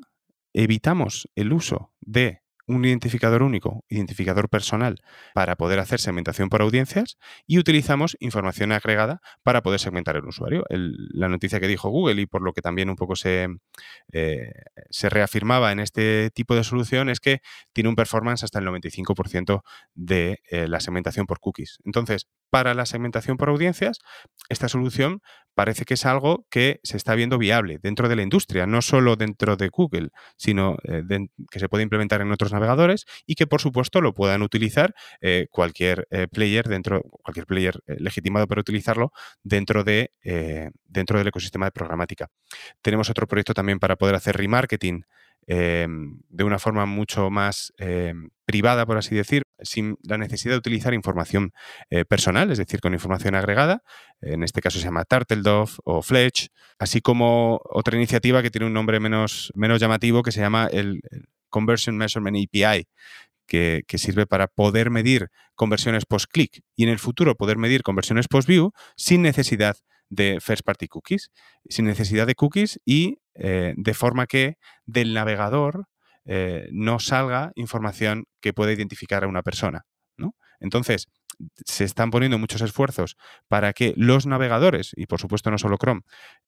evitamos 0.53 1.27
el 1.35 1.53
uso 1.53 1.91
de 2.01 2.41
un 2.67 2.85
identificador 2.85 3.43
único, 3.43 3.83
identificador 3.89 4.49
personal, 4.49 5.01
para 5.33 5.55
poder 5.55 5.79
hacer 5.79 5.99
segmentación 5.99 6.49
por 6.49 6.61
audiencias 6.61 7.17
y 7.47 7.59
utilizamos 7.59 8.17
información 8.19 8.71
agregada 8.71 9.21
para 9.43 9.61
poder 9.61 9.79
segmentar 9.79 10.15
el 10.15 10.25
usuario. 10.25 10.65
la 10.69 11.29
noticia 11.29 11.59
que 11.59 11.67
dijo 11.67 11.89
Google 11.89 12.21
y 12.21 12.25
por 12.25 12.41
lo 12.41 12.53
que 12.53 12.61
también 12.61 12.89
un 12.89 12.95
poco 12.95 13.15
se, 13.15 13.47
eh, 14.11 14.51
se 14.89 15.09
reafirmaba 15.09 15.71
en 15.71 15.79
este 15.79 16.31
tipo 16.31 16.55
de 16.55 16.63
solución 16.63 17.09
es 17.09 17.19
que 17.19 17.39
tiene 17.73 17.89
un 17.89 17.95
performance 17.95 18.43
hasta 18.43 18.59
el 18.59 18.65
95% 18.65 19.61
de 19.93 20.39
eh, 20.49 20.67
la 20.67 20.79
segmentación 20.79 21.25
por 21.25 21.39
cookies. 21.39 21.79
Entonces, 21.85 22.27
para 22.49 22.73
la 22.73 22.85
segmentación 22.85 23.37
por 23.37 23.49
audiencias, 23.49 23.99
esta 24.49 24.69
solución 24.69 25.21
parece 25.55 25.85
que 25.85 25.95
es 25.95 26.05
algo 26.05 26.45
que 26.49 26.79
se 26.83 26.97
está 26.97 27.15
viendo 27.15 27.37
viable 27.37 27.79
dentro 27.81 28.07
de 28.07 28.15
la 28.15 28.21
industria, 28.21 28.67
no 28.67 28.81
solo 28.81 29.15
dentro 29.15 29.55
de 29.55 29.69
Google, 29.69 30.09
sino 30.37 30.77
eh, 30.83 31.03
que 31.49 31.59
se 31.59 31.69
puede 31.69 31.83
implementar 31.83 32.21
en 32.21 32.31
otros 32.31 32.51
navegadores 32.51 33.05
y 33.25 33.35
que 33.35 33.47
por 33.47 33.61
supuesto 33.61 34.01
lo 34.01 34.13
puedan 34.13 34.41
utilizar 34.41 34.93
eh, 35.21 35.47
cualquier 35.49 36.07
eh, 36.11 36.27
player 36.27 36.67
dentro, 36.67 37.01
cualquier 37.01 37.47
player 37.47 37.79
legitimado 37.87 38.47
para 38.47 38.61
utilizarlo 38.61 39.11
dentro, 39.43 39.83
de, 39.83 40.11
dentro 40.85 41.17
del 41.17 41.27
ecosistema 41.27 41.65
de 41.65 41.71
programática. 41.71 42.29
Tenemos 42.81 43.09
otro 43.09 43.27
proyecto 43.27 43.53
también 43.53 43.79
para 43.79 43.95
poder 43.95 44.15
hacer 44.15 44.37
remarketing 44.37 45.05
Em, 45.47 46.21
de 46.29 46.43
una 46.43 46.57
forma 46.57 46.87
mucho 46.87 47.29
más 47.29 47.71
em, 47.77 48.29
privada, 48.45 48.85
por 48.85 48.97
así 48.97 49.15
decir, 49.15 49.43
sin 49.65 49.97
la 50.03 50.17
necesidad 50.17 50.53
de 50.53 50.59
utilizar 50.59 50.93
información 50.93 51.51
eh, 51.89 52.05
personal, 52.05 52.51
es 52.51 52.57
decir, 52.57 52.79
con 52.79 52.93
información 52.93 53.35
agregada. 53.35 53.83
En 54.21 54.43
este 54.43 54.61
caso 54.61 54.79
se 54.79 54.85
llama 54.85 55.05
Turtledove 55.05 55.73
o 55.83 56.01
Fletch, 56.01 56.47
así 56.79 57.01
como 57.01 57.59
otra 57.65 57.97
iniciativa 57.97 58.41
que 58.41 58.51
tiene 58.51 58.67
un 58.67 58.73
nombre 58.73 58.99
menos, 58.99 59.51
menos 59.55 59.79
llamativo 59.79 60.23
que 60.23 60.31
se 60.31 60.39
llama 60.39 60.67
el, 60.71 61.01
Conversion 61.55 61.95
Measurement 61.95 62.35
API, 62.35 62.89
que, 63.47 63.85
sirve 63.97 64.27
para 64.27 64.47
poder 64.47 64.89
medir 64.89 65.29
conversiones 65.55 66.05
post-click 66.05 66.63
y 66.75 66.83
en 66.83 66.89
el 66.89 66.99
futuro 66.99 67.35
poder 67.35 67.57
medir 67.57 67.81
conversiones 67.81 68.27
post-view 68.27 68.73
sin 68.97 69.21
necesidad 69.21 69.77
de 70.09 70.39
first 70.41 70.63
party 70.65 70.89
cookies, 70.89 71.31
sin 71.69 71.85
necesidad 71.85 72.27
de 72.27 72.35
cookies 72.35 72.81
y 72.83 73.19
eh, 73.35 73.73
de 73.77 73.93
forma 73.93 74.27
que 74.27 74.57
del 74.85 75.13
navegador 75.13 75.87
eh, 76.25 76.67
no 76.71 76.99
salga 76.99 77.51
información 77.55 78.25
que 78.41 78.53
pueda 78.53 78.73
identificar 78.73 79.23
a 79.23 79.27
una 79.27 79.43
persona. 79.43 79.83
¿no? 80.17 80.35
Entonces, 80.59 81.07
se 81.65 81.83
están 81.83 82.11
poniendo 82.11 82.39
muchos 82.39 82.61
esfuerzos 82.61 83.17
para 83.47 83.73
que 83.73 83.93
los 83.97 84.25
navegadores, 84.25 84.91
y 84.95 85.05
por 85.05 85.19
supuesto 85.19 85.51
no 85.51 85.57
solo 85.57 85.77
Chrome, 85.77 86.01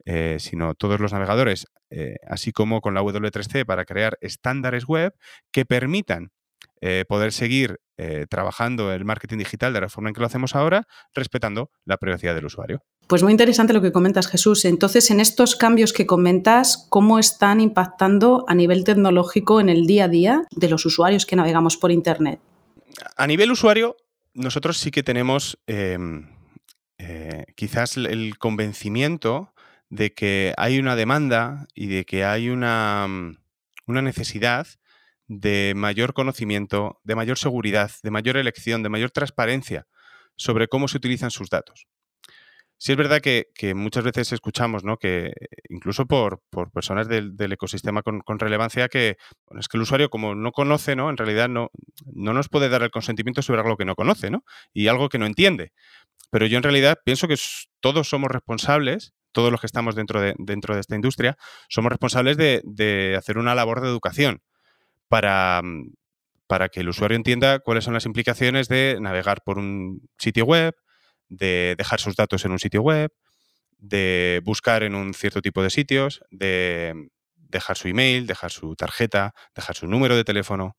eh, 0.05 0.37
sino 0.39 0.75
todos 0.75 0.99
los 0.99 1.11
navegadores, 1.11 1.65
así 2.27 2.51
como 2.51 2.81
con 2.81 2.93
la 2.93 3.01
W3C, 3.01 3.65
para 3.65 3.85
crear 3.85 4.17
estándares 4.21 4.85
web 4.85 5.13
que 5.51 5.65
permitan 5.65 6.31
poder 7.07 7.31
seguir 7.31 7.79
trabajando 8.29 8.93
el 8.93 9.05
marketing 9.05 9.39
digital 9.39 9.73
de 9.73 9.81
la 9.81 9.89
forma 9.89 10.09
en 10.09 10.13
que 10.13 10.19
lo 10.19 10.27
hacemos 10.27 10.55
ahora, 10.55 10.87
respetando 11.13 11.71
la 11.85 11.97
privacidad 11.97 12.35
del 12.35 12.45
usuario. 12.45 12.83
Pues 13.07 13.23
muy 13.23 13.31
interesante 13.31 13.71
lo 13.71 13.81
que 13.81 13.93
comentas, 13.93 14.27
Jesús. 14.27 14.65
Entonces, 14.65 15.09
en 15.11 15.21
estos 15.21 15.55
cambios 15.55 15.93
que 15.93 16.05
comentas, 16.05 16.87
¿cómo 16.89 17.19
están 17.19 17.61
impactando 17.61 18.43
a 18.49 18.53
nivel 18.53 18.83
tecnológico 18.83 19.61
en 19.61 19.69
el 19.69 19.87
día 19.87 20.05
a 20.05 20.07
día 20.09 20.41
de 20.51 20.69
los 20.69 20.85
usuarios 20.85 21.25
que 21.25 21.37
navegamos 21.37 21.77
por 21.77 21.91
Internet? 21.91 22.41
A 23.15 23.25
nivel 23.25 23.51
usuario, 23.51 23.95
nosotros 24.33 24.77
sí 24.77 24.91
que 24.91 25.03
tenemos 25.03 25.57
em, 25.67 26.29
eh, 26.97 27.45
quizás 27.55 27.95
el 27.95 28.37
convencimiento 28.37 29.53
de 29.89 30.13
que 30.13 30.53
hay 30.57 30.77
una 30.77 30.97
demanda 30.97 31.65
y 31.73 31.87
de 31.87 32.03
que 32.03 32.25
hay 32.25 32.49
una, 32.49 33.07
una 33.85 34.01
necesidad 34.01 34.67
de 35.27 35.73
mayor 35.75 36.13
conocimiento, 36.13 36.99
de 37.03 37.15
mayor 37.15 37.37
seguridad, 37.37 37.91
de 38.03 38.11
mayor 38.11 38.37
elección, 38.37 38.83
de 38.83 38.89
mayor 38.89 39.11
transparencia 39.11 39.87
sobre 40.35 40.67
cómo 40.67 40.87
se 40.87 40.97
utilizan 40.97 41.31
sus 41.31 41.49
datos. 41.49 41.87
Sí 42.79 42.91
es 42.91 42.97
verdad 42.97 43.21
que, 43.21 43.47
muchas 43.73 44.03
veces 44.03 44.31
escuchamos, 44.31 44.83
¿no? 44.83 44.97
Que 44.97 45.33
incluso 45.67 46.05
por, 46.05 46.41
personas 46.71 47.07
del, 47.07 47.33
ecosistema 47.51 48.03
con, 48.03 48.39
relevancia, 48.39 48.87
que 48.87 49.17
es 49.57 49.67
que 49.67 49.77
el 49.77 49.81
usuario, 49.81 50.11
como 50.11 50.35
no 50.35 50.51
conoce, 50.51 50.95
¿no? 50.95 51.09
En 51.09 51.17
realidad 51.17 51.49
no, 51.49 51.71
no 52.05 52.33
nos 52.33 52.49
puede 52.49 52.69
dar 52.69 52.83
el 52.83 52.91
consentimiento 52.91 53.41
sobre 53.41 53.61
algo 53.61 53.77
que 53.77 53.85
no 53.85 53.95
conoce, 53.95 54.29
¿no? 54.29 54.43
Y 54.73 54.89
algo 54.89 55.09
que 55.09 55.17
no 55.17 55.25
entiende. 55.25 55.73
Pero 56.29 56.45
yo 56.45 56.57
en 56.57 56.63
realidad 56.63 56.99
pienso 57.03 57.27
que 57.27 57.35
todos 57.79 58.09
somos 58.09 58.29
responsables, 58.29 59.13
todos 59.31 59.51
los 59.51 59.59
que 59.59 59.67
estamos 59.67 59.95
dentro 59.95 60.21
de, 60.21 60.35
dentro 60.37 60.75
de 60.75 60.81
esta 60.81 60.95
industria, 60.95 61.35
somos 61.69 61.89
responsables 61.89 62.37
de, 62.37 62.61
de 62.63 63.15
hacer 63.17 63.39
una 63.39 63.55
labor 63.55 63.81
de 63.81 63.87
educación 63.87 64.43
para, 65.07 65.61
para 66.47 66.69
que 66.69 66.81
el 66.81 66.89
usuario 66.89 67.15
entienda 67.15 67.59
cuáles 67.59 67.83
son 67.83 67.93
las 67.93 68.05
implicaciones 68.05 68.67
de 68.67 68.97
navegar 69.01 69.41
por 69.43 69.57
un 69.57 70.09
sitio 70.17 70.45
web, 70.45 70.75
de 71.29 71.75
dejar 71.77 71.99
sus 71.99 72.15
datos 72.15 72.45
en 72.45 72.51
un 72.51 72.59
sitio 72.59 72.81
web, 72.81 73.11
de 73.77 74.41
buscar 74.43 74.83
en 74.83 74.95
un 74.95 75.13
cierto 75.13 75.41
tipo 75.41 75.61
de 75.61 75.69
sitios, 75.69 76.21
de 76.31 77.09
dejar 77.35 77.77
su 77.77 77.87
email, 77.87 78.27
dejar 78.27 78.51
su 78.51 78.75
tarjeta, 78.75 79.33
dejar 79.55 79.75
su 79.75 79.87
número 79.87 80.15
de 80.15 80.23
teléfono. 80.23 80.75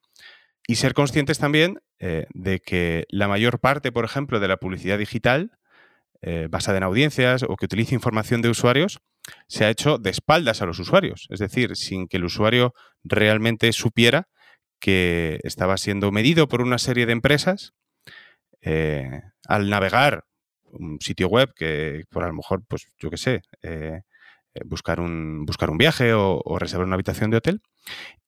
Y 0.67 0.77
ser 0.77 0.93
conscientes 0.93 1.39
también 1.39 1.81
eh, 1.99 2.27
de 2.35 2.61
que 2.61 3.07
la 3.09 3.27
mayor 3.27 3.59
parte, 3.59 3.91
por 3.91 4.05
ejemplo, 4.05 4.39
de 4.39 4.49
la 4.49 4.59
publicidad 4.59 4.99
digital, 4.99 5.59
eh, 6.21 6.49
basada 6.51 6.79
en 6.79 6.85
audiencias 6.85 7.43
o 7.43 7.57
que 7.57 7.65
utilice 7.65 7.95
información 7.95 8.43
de 8.43 8.51
usuarios, 8.51 9.01
se 9.47 9.65
ha 9.65 9.71
hecho 9.71 9.99
de 9.99 10.11
espaldas 10.11 10.63
a 10.63 10.67
los 10.67 10.79
usuarios. 10.79 11.27
Es 11.31 11.41
decir, 11.41 11.77
sin 11.77 12.09
que 12.09 12.17
el 12.19 12.25
usuario 12.25 12.75
realmente 13.05 13.73
supiera 13.73 14.29
que 14.81 15.41
estaba 15.43 15.77
siendo 15.77 16.13
medido 16.13 16.49
por 16.49 16.63
una 16.63 16.79
serie 16.79 17.07
de 17.07 17.13
empresas 17.13 17.73
eh, 18.61 19.23
al 19.47 19.71
navegar 19.71 20.25
un 20.65 20.99
sitio 21.01 21.29
web 21.29 21.53
que 21.55 22.05
por 22.11 22.25
a 22.25 22.29
lo 22.29 22.35
mejor, 22.35 22.63
pues 22.69 22.89
yo 22.99 23.11
qué 23.11 23.17
sé, 23.17 23.43
eh, 23.63 24.03
buscar, 24.65 25.01
un, 25.01 25.47
buscar 25.47 25.71
un 25.71 25.79
viaje 25.79 26.13
o, 26.15 26.43
reservar 26.59 26.87
una 26.87 26.95
habitación 26.95 27.31
de 27.31 27.39
hotel 27.39 27.63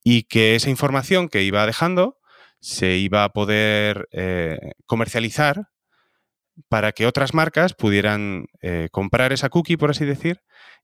y 0.03 0.23
que 0.23 0.55
esa 0.55 0.69
información 0.69 1.29
que 1.29 1.43
iba 1.43 1.65
dejando 1.65 2.17
se 2.59 2.97
iba 2.97 3.23
a 3.23 3.29
poder 3.29 4.07
eh, 4.11 4.71
comercializar 4.85 5.67
para 6.69 6.91
que 6.91 7.07
otras 7.07 7.33
marcas 7.33 7.73
pudieran 7.73 8.45
comprar 8.91 9.31
esa 9.31 9.49
cookie, 9.49 9.77
por 9.77 9.89
así 9.89 10.05
decir, 10.05 10.41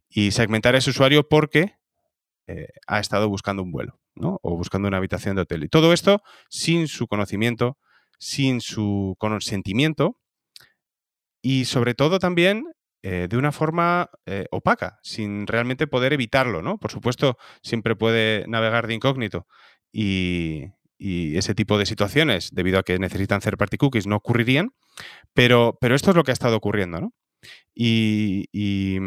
y 0.10 0.32
segmentar 0.32 0.76
a 0.76 0.78
ese 0.78 0.90
usuario 0.90 1.28
porque 1.28 1.74
ha 2.88 3.00
estado 3.00 3.28
buscando 3.28 3.62
un 3.62 3.74
vuelo 3.74 4.00
¿no? 4.16 4.40
o 4.42 4.56
buscando 4.56 4.88
una 4.88 4.98
habitación 4.98 5.36
de 5.36 5.42
hotel. 5.42 5.66
Y 5.66 5.68
todo 5.68 5.92
esto 5.92 6.22
sin 6.50 6.88
su 6.88 7.08
conocimiento, 7.08 7.78
sin 8.20 8.62
su 8.62 9.16
consentimiento 9.20 10.18
y 11.42 11.66
sobre 11.66 11.94
todo 11.94 12.20
también 12.20 12.66
eh, 13.04 13.28
de 13.30 13.38
una 13.38 13.52
forma 13.52 14.10
eh, 14.26 14.48
opaca, 14.52 15.00
sin 15.04 15.48
realmente 15.48 15.88
poder 15.88 16.14
evitarlo, 16.14 16.62
¿no? 16.62 16.78
Por 16.78 16.92
supuesto, 16.92 17.38
siempre 17.62 17.96
puede 17.96 18.46
navegar 18.48 18.88
de 18.88 18.96
incógnito 18.96 19.48
y, 19.92 20.66
ese 21.00 21.54
tipo 21.54 21.78
de 21.78 21.86
situaciones, 21.86 22.50
debido 22.52 22.80
a 22.80 22.84
que 22.84 22.98
necesitan 22.98 23.38
hacer 23.38 23.56
party 23.56 23.78
cookies, 23.78 24.08
no 24.08 24.16
ocurrirían, 24.16 24.72
pero, 25.34 25.78
pero 25.80 25.94
esto 25.94 26.10
es 26.10 26.16
lo 26.18 26.24
que 26.24 26.32
ha 26.32 26.34
estado 26.34 26.58
ocurriendo, 26.58 27.00
¿no? 27.00 27.14
Y, 27.76 28.98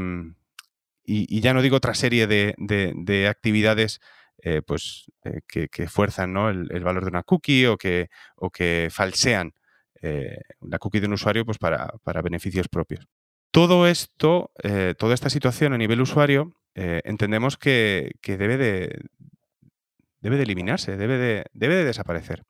mm, 1.11 1.41
ya 1.41 1.55
no 1.55 1.63
digo 1.63 1.77
otra 1.77 1.95
serie 1.95 2.27
de, 2.27 3.27
actividades 3.29 4.01
eh, 4.43 4.63
pues, 4.63 5.11
que, 5.47 5.89
fuerzan 5.89 6.37
el, 6.37 6.85
valor 6.85 7.05
de 7.05 7.11
una 7.11 7.23
cookie 7.23 7.67
o 7.67 7.77
que, 7.77 8.09
o 8.37 8.51
que 8.51 8.89
falsean 8.91 9.55
eh, 10.03 10.39
la 10.63 10.79
cookie 10.79 11.01
de 11.01 11.07
un 11.07 11.13
usuario 11.13 11.45
pues 11.45 11.59
para, 11.59 12.23
beneficios 12.23 12.69
propios. 12.69 13.07
Todo 13.51 13.87
esto, 13.87 14.53
eh, 14.63 14.95
toda 14.97 15.15
esta 15.15 15.29
situación 15.29 15.73
a 15.73 15.79
nivel 15.79 16.01
usuario, 16.01 16.55
eh, 16.75 17.03
entendemos 17.05 17.59
que, 17.59 18.13
debe, 18.23 18.57
de, 18.57 18.99
debe 20.21 20.37
de 20.37 20.43
eliminarse, 20.45 20.97
debe 20.97 21.19
de, 21.19 21.45
debe 21.53 21.75
de 21.75 21.85
desaparecer. 21.85 22.45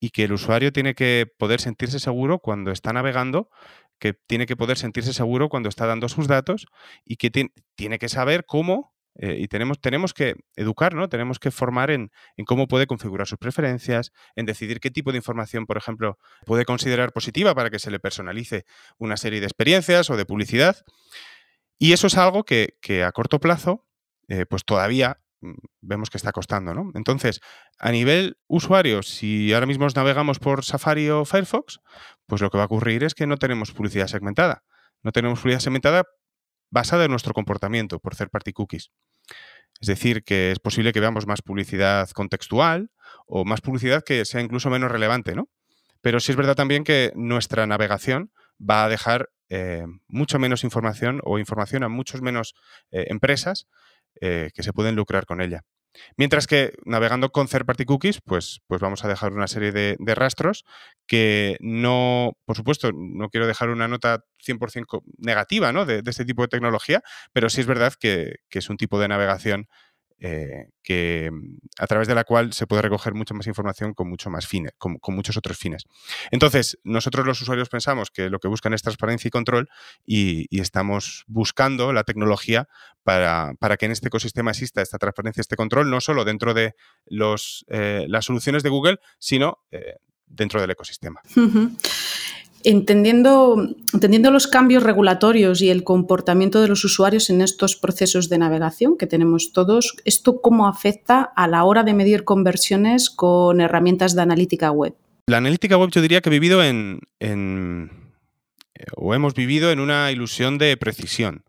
Y 0.00 0.10
que 0.10 0.24
el 0.24 0.32
usuario 0.32 0.72
tiene 0.72 0.94
que 0.94 1.26
poder 1.38 1.60
sentirse 1.60 2.00
seguro 2.00 2.40
cuando 2.40 2.70
está 2.70 2.92
navegando, 2.92 3.48
que 3.98 4.12
tiene 4.12 4.46
que 4.46 4.56
poder 4.56 4.78
sentirse 4.78 5.12
seguro 5.12 5.48
cuando 5.48 5.68
está 5.68 5.86
dando 5.86 6.08
sus 6.08 6.28
datos 6.28 6.66
y 7.04 7.16
que 7.16 7.30
tiene 7.74 7.98
que 7.98 8.08
saber 8.08 8.44
cómo 8.46 8.96
eh, 9.18 9.36
y 9.38 9.48
tenemos, 9.48 9.80
tenemos 9.80 10.12
que 10.12 10.34
educar, 10.56 10.94
¿no? 10.94 11.08
Tenemos 11.08 11.38
que 11.38 11.50
formar 11.50 11.90
en, 11.90 12.10
cómo 12.46 12.68
puede 12.68 12.86
configurar 12.86 13.26
sus 13.26 13.38
preferencias, 13.38 14.12
en 14.34 14.46
decidir 14.46 14.80
qué 14.80 14.90
tipo 14.90 15.10
de 15.10 15.18
información, 15.18 15.66
por 15.66 15.78
ejemplo, 15.78 16.18
puede 16.44 16.64
considerar 16.64 17.12
positiva 17.12 17.54
para 17.54 17.70
que 17.70 17.78
se 17.78 17.90
le 17.90 17.98
personalice 17.98 18.66
una 18.98 19.16
serie 19.16 19.40
de 19.40 19.46
experiencias 19.46 20.10
o 20.10 20.16
de 20.16 20.26
publicidad. 20.26 20.76
Y 21.78 21.92
eso 21.92 22.06
es 22.06 22.16
algo 22.16 22.44
que, 22.44 22.74
a 23.04 23.12
corto 23.12 23.40
plazo, 23.40 23.86
eh, 24.28 24.44
pues 24.46 24.64
todavía 24.64 25.20
vemos 25.80 26.10
que 26.10 26.16
está 26.16 26.32
costando, 26.32 26.74
¿no? 26.74 26.90
Entonces, 26.94 27.40
a 27.78 27.90
nivel 27.90 28.38
usuario, 28.46 29.02
si 29.02 29.52
ahora 29.52 29.66
mismo 29.66 29.86
navegamos 29.94 30.38
por 30.38 30.64
Safari 30.64 31.10
o 31.10 31.24
Firefox, 31.24 31.80
pues 32.26 32.40
lo 32.42 32.50
que 32.50 32.58
va 32.58 32.64
a 32.64 32.66
ocurrir 32.66 33.04
es 33.04 33.14
que 33.14 33.26
no 33.26 33.36
tenemos 33.36 33.72
publicidad 33.72 34.06
segmentada. 34.06 34.64
No 35.02 35.12
tenemos 35.12 35.40
publicidad 35.40 35.60
segmentada 35.60 36.04
basada 36.70 37.04
en 37.04 37.10
nuestro 37.10 37.32
comportamiento 37.32 38.00
por 38.00 38.16
third 38.16 38.30
party 38.30 38.52
cookies. 38.52 38.90
Es 39.80 39.88
decir, 39.88 40.24
que 40.24 40.52
es 40.52 40.58
posible 40.58 40.92
que 40.92 41.00
veamos 41.00 41.26
más 41.26 41.42
publicidad 41.42 42.08
contextual 42.10 42.90
o 43.26 43.44
más 43.44 43.60
publicidad 43.60 44.02
que 44.02 44.24
sea 44.24 44.40
incluso 44.40 44.70
menos 44.70 44.90
relevante, 44.90 45.34
¿no? 45.34 45.48
Pero 46.00 46.20
sí 46.20 46.32
es 46.32 46.36
verdad 46.36 46.54
también 46.54 46.84
que 46.84 47.12
nuestra 47.14 47.66
navegación 47.66 48.32
va 48.58 48.84
a 48.84 48.88
dejar 48.88 49.28
eh, 49.48 49.84
mucho 50.08 50.38
menos 50.38 50.64
información 50.64 51.20
o 51.24 51.38
información 51.38 51.82
a 51.82 51.88
muchas 51.88 52.20
menos 52.20 52.54
eh, 52.90 53.06
empresas 53.08 53.68
eh, 54.20 54.50
que 54.54 54.62
se 54.62 54.72
pueden 54.72 54.96
lucrar 54.96 55.26
con 55.26 55.40
ella. 55.40 55.62
Mientras 56.16 56.46
que 56.46 56.74
navegando 56.84 57.30
con 57.30 57.48
third 57.48 57.64
party 57.64 57.84
cookies, 57.84 58.20
pues, 58.22 58.60
pues 58.66 58.80
vamos 58.80 59.04
a 59.04 59.08
dejar 59.08 59.32
una 59.32 59.46
serie 59.46 59.72
de, 59.72 59.96
rastros 60.14 60.64
que 61.06 61.56
no, 61.60 62.32
por 62.44 62.56
supuesto, 62.56 62.90
no 62.92 63.28
quiero 63.28 63.46
dejar 63.46 63.70
una 63.70 63.88
nota 63.88 64.24
100% 64.44 65.02
negativa 65.18 65.72
¿no? 65.72 65.86
de, 65.86 66.02
este 66.04 66.24
tipo 66.24 66.42
de 66.42 66.48
tecnología, 66.48 67.02
pero 67.32 67.48
sí 67.48 67.60
es 67.60 67.66
verdad 67.66 67.94
que, 67.98 68.36
que 68.48 68.58
es 68.58 68.68
un 68.68 68.76
tipo 68.76 68.98
de 68.98 69.08
navegación 69.08 69.68
eh, 70.18 70.70
que, 70.82 71.30
mm, 71.30 71.58
a 71.78 71.86
través 71.86 72.08
de 72.08 72.14
la 72.14 72.24
cual 72.24 72.52
se 72.54 72.66
puede 72.66 72.82
recoger 72.82 73.12
mucha 73.12 73.34
más 73.34 73.46
información 73.46 73.92
con, 73.92 74.08
mucho 74.08 74.30
más 74.30 74.46
fines, 74.46 74.72
con, 74.78 74.98
muchos 75.08 75.36
otros 75.36 75.58
fines. 75.58 75.84
Entonces, 76.30 76.78
nosotros 76.84 77.26
los 77.26 77.40
usuarios 77.42 77.68
pensamos 77.68 78.10
que 78.10 78.30
lo 78.30 78.38
que 78.38 78.48
buscan 78.48 78.72
es 78.72 78.82
transparencia 78.82 79.28
y 79.28 79.30
control 79.30 79.68
y, 80.04 80.46
estamos 80.60 81.24
buscando 81.26 81.92
la 81.92 82.02
tecnología 82.02 82.66
para, 83.04 83.54
que 83.78 83.86
en 83.86 83.92
este 83.92 84.08
ecosistema 84.08 84.50
exista 84.50 84.82
esta 84.82 84.98
transparencia, 84.98 85.40
este 85.40 85.54
control, 85.54 85.90
no 85.90 86.00
solo 86.00 86.24
dentro 86.24 86.54
de 86.54 86.74
los, 87.04 87.64
eh, 87.68 88.06
las 88.08 88.24
soluciones 88.24 88.62
de 88.62 88.70
Google, 88.70 88.98
sino 89.18 89.58
eh, 89.70 89.96
dentro 90.26 90.60
del 90.60 90.70
ecosistema. 90.70 91.20
Entendiendo, 92.68 93.76
entendiendo 93.94 94.32
los 94.32 94.48
cambios 94.48 94.82
regulatorios 94.82 95.62
y 95.62 95.70
el 95.70 95.84
comportamiento 95.84 96.60
de 96.60 96.66
los 96.66 96.84
usuarios 96.84 97.30
en 97.30 97.40
estos 97.40 97.76
procesos 97.76 98.28
de 98.28 98.38
navegación 98.38 98.98
que 98.98 99.06
tenemos 99.06 99.52
todos, 99.52 99.94
¿esto 100.04 100.40
cómo 100.40 100.66
afecta 100.66 101.22
a 101.22 101.46
la 101.46 101.62
hora 101.62 101.84
de 101.84 101.94
medir 101.94 102.24
conversiones 102.24 103.08
con 103.08 103.60
herramientas 103.60 104.16
de 104.16 104.22
analítica 104.22 104.72
web? 104.72 104.96
La 105.28 105.36
analítica 105.36 105.76
web 105.76 105.90
yo 105.92 106.02
diría 106.02 106.20
que 106.20 106.28
he 106.28 106.32
vivido 106.32 106.60
en, 106.64 106.98
eh, 107.20 107.88
o 108.96 109.14
hemos 109.14 109.34
vivido 109.34 109.70
en 109.70 109.78
una 109.78 110.10
ilusión 110.10 110.58
de 110.58 110.76
precisión, 110.76 111.44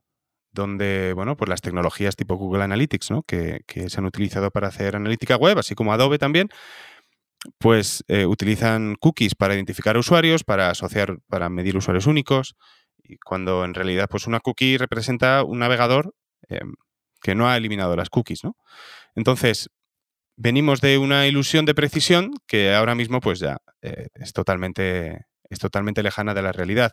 donde 0.51 1.13
bueno, 1.15 1.35
pues 1.35 1.49
las 1.49 1.61
tecnologías 1.61 2.15
tipo 2.15 2.35
Google 2.35 2.63
Analytics, 2.63 3.09
¿no? 3.09 3.23
que, 3.23 3.61
que 3.65 3.89
se 3.89 3.99
han 3.99 4.05
utilizado 4.05 4.51
para 4.51 4.67
hacer 4.67 4.95
analítica 4.95 5.35
web, 5.35 5.57
así 5.57 5.73
como 5.73 5.93
Adobe 5.93 6.19
también, 6.19 6.49
pues 7.57 8.03
eh, 8.07 8.25
utilizan 8.25 8.95
cookies 8.99 9.35
para 9.35 9.55
identificar 9.55 9.97
usuarios, 9.97 10.43
para 10.43 10.69
asociar, 10.69 11.19
para 11.27 11.49
medir 11.49 11.77
usuarios 11.77 12.07
únicos, 12.07 12.55
y 12.97 13.17
cuando 13.17 13.63
en 13.63 13.73
realidad 13.73 14.07
pues 14.09 14.27
una 14.27 14.39
cookie 14.39 14.77
representa 14.77 15.43
un 15.43 15.59
navegador 15.59 16.13
em, 16.49 16.73
que 17.21 17.35
no 17.35 17.49
ha 17.49 17.57
eliminado 17.57 17.95
las 17.95 18.09
cookies, 18.09 18.43
¿no? 18.43 18.55
Entonces, 19.15 19.69
venimos 20.35 20.81
de 20.81 20.97
una 20.97 21.27
ilusión 21.27 21.65
de 21.65 21.73
precisión 21.73 22.31
que 22.47 22.73
ahora 22.73 22.95
mismo 22.95 23.19
pues 23.21 23.39
ya 23.39 23.57
eh, 23.81 24.07
es, 24.13 24.33
totalmente, 24.33 25.25
es 25.49 25.59
totalmente 25.59 26.03
lejana 26.03 26.33
de 26.33 26.41
la 26.41 26.51
realidad. 26.51 26.91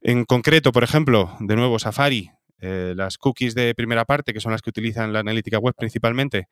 En 0.00 0.24
concreto, 0.24 0.72
por 0.72 0.84
ejemplo, 0.84 1.36
de 1.40 1.56
nuevo 1.56 1.78
Safari, 1.78 2.30
eh, 2.60 2.92
las 2.96 3.18
cookies 3.18 3.54
de 3.54 3.74
primera 3.74 4.04
parte, 4.04 4.32
que 4.32 4.40
son 4.40 4.52
las 4.52 4.62
que 4.62 4.70
utilizan 4.70 5.12
la 5.12 5.20
analítica 5.20 5.58
web 5.58 5.74
principalmente, 5.76 6.48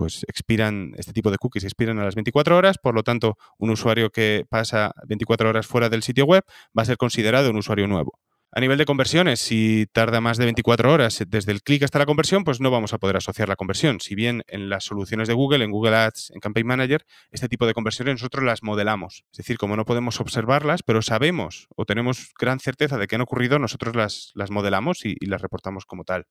pues 0.00 0.24
expiran, 0.26 0.94
este 0.96 1.12
tipo 1.12 1.30
de 1.30 1.36
cookies 1.36 1.64
expiran 1.64 1.98
a 1.98 2.04
las 2.06 2.14
24 2.14 2.56
horas, 2.56 2.78
por 2.78 2.94
lo 2.94 3.02
tanto, 3.02 3.36
un 3.58 3.68
usuario 3.68 4.08
que 4.08 4.46
pasa 4.48 4.94
24 5.06 5.50
horas 5.50 5.66
fuera 5.66 5.90
del 5.90 6.02
sitio 6.02 6.24
web 6.24 6.42
va 6.76 6.84
a 6.84 6.86
ser 6.86 6.96
considerado 6.96 7.50
un 7.50 7.58
usuario 7.58 7.86
nuevo. 7.86 8.18
A 8.50 8.60
nivel 8.60 8.78
de 8.78 8.86
conversiones, 8.86 9.40
si 9.40 9.84
tarda 9.92 10.22
más 10.22 10.38
de 10.38 10.46
24 10.46 10.90
horas 10.90 11.22
desde 11.28 11.52
el 11.52 11.60
clic 11.60 11.82
hasta 11.82 11.98
la 11.98 12.06
conversión, 12.06 12.44
pues 12.44 12.62
no 12.62 12.70
vamos 12.70 12.94
a 12.94 12.98
poder 12.98 13.18
asociar 13.18 13.50
la 13.50 13.56
conversión. 13.56 14.00
Si 14.00 14.14
bien 14.14 14.42
en 14.46 14.70
las 14.70 14.84
soluciones 14.84 15.28
de 15.28 15.34
Google, 15.34 15.64
en 15.64 15.70
Google 15.70 15.94
Ads, 15.94 16.30
en 16.30 16.40
Campaign 16.40 16.66
Manager, 16.66 17.04
este 17.30 17.50
tipo 17.50 17.66
de 17.66 17.74
conversiones 17.74 18.14
nosotros 18.14 18.42
las 18.42 18.62
modelamos. 18.62 19.24
Es 19.32 19.36
decir, 19.36 19.58
como 19.58 19.76
no 19.76 19.84
podemos 19.84 20.18
observarlas, 20.18 20.82
pero 20.82 21.02
sabemos 21.02 21.66
o 21.76 21.84
tenemos 21.84 22.32
gran 22.40 22.58
certeza 22.58 22.96
de 22.96 23.06
que 23.06 23.16
han 23.16 23.20
ocurrido, 23.20 23.58
nosotros 23.58 23.94
las, 23.94 24.30
las 24.34 24.50
modelamos 24.50 25.04
y, 25.04 25.14
y 25.20 25.26
las 25.26 25.42
reportamos 25.42 25.84
como 25.84 26.04
tal. 26.04 26.24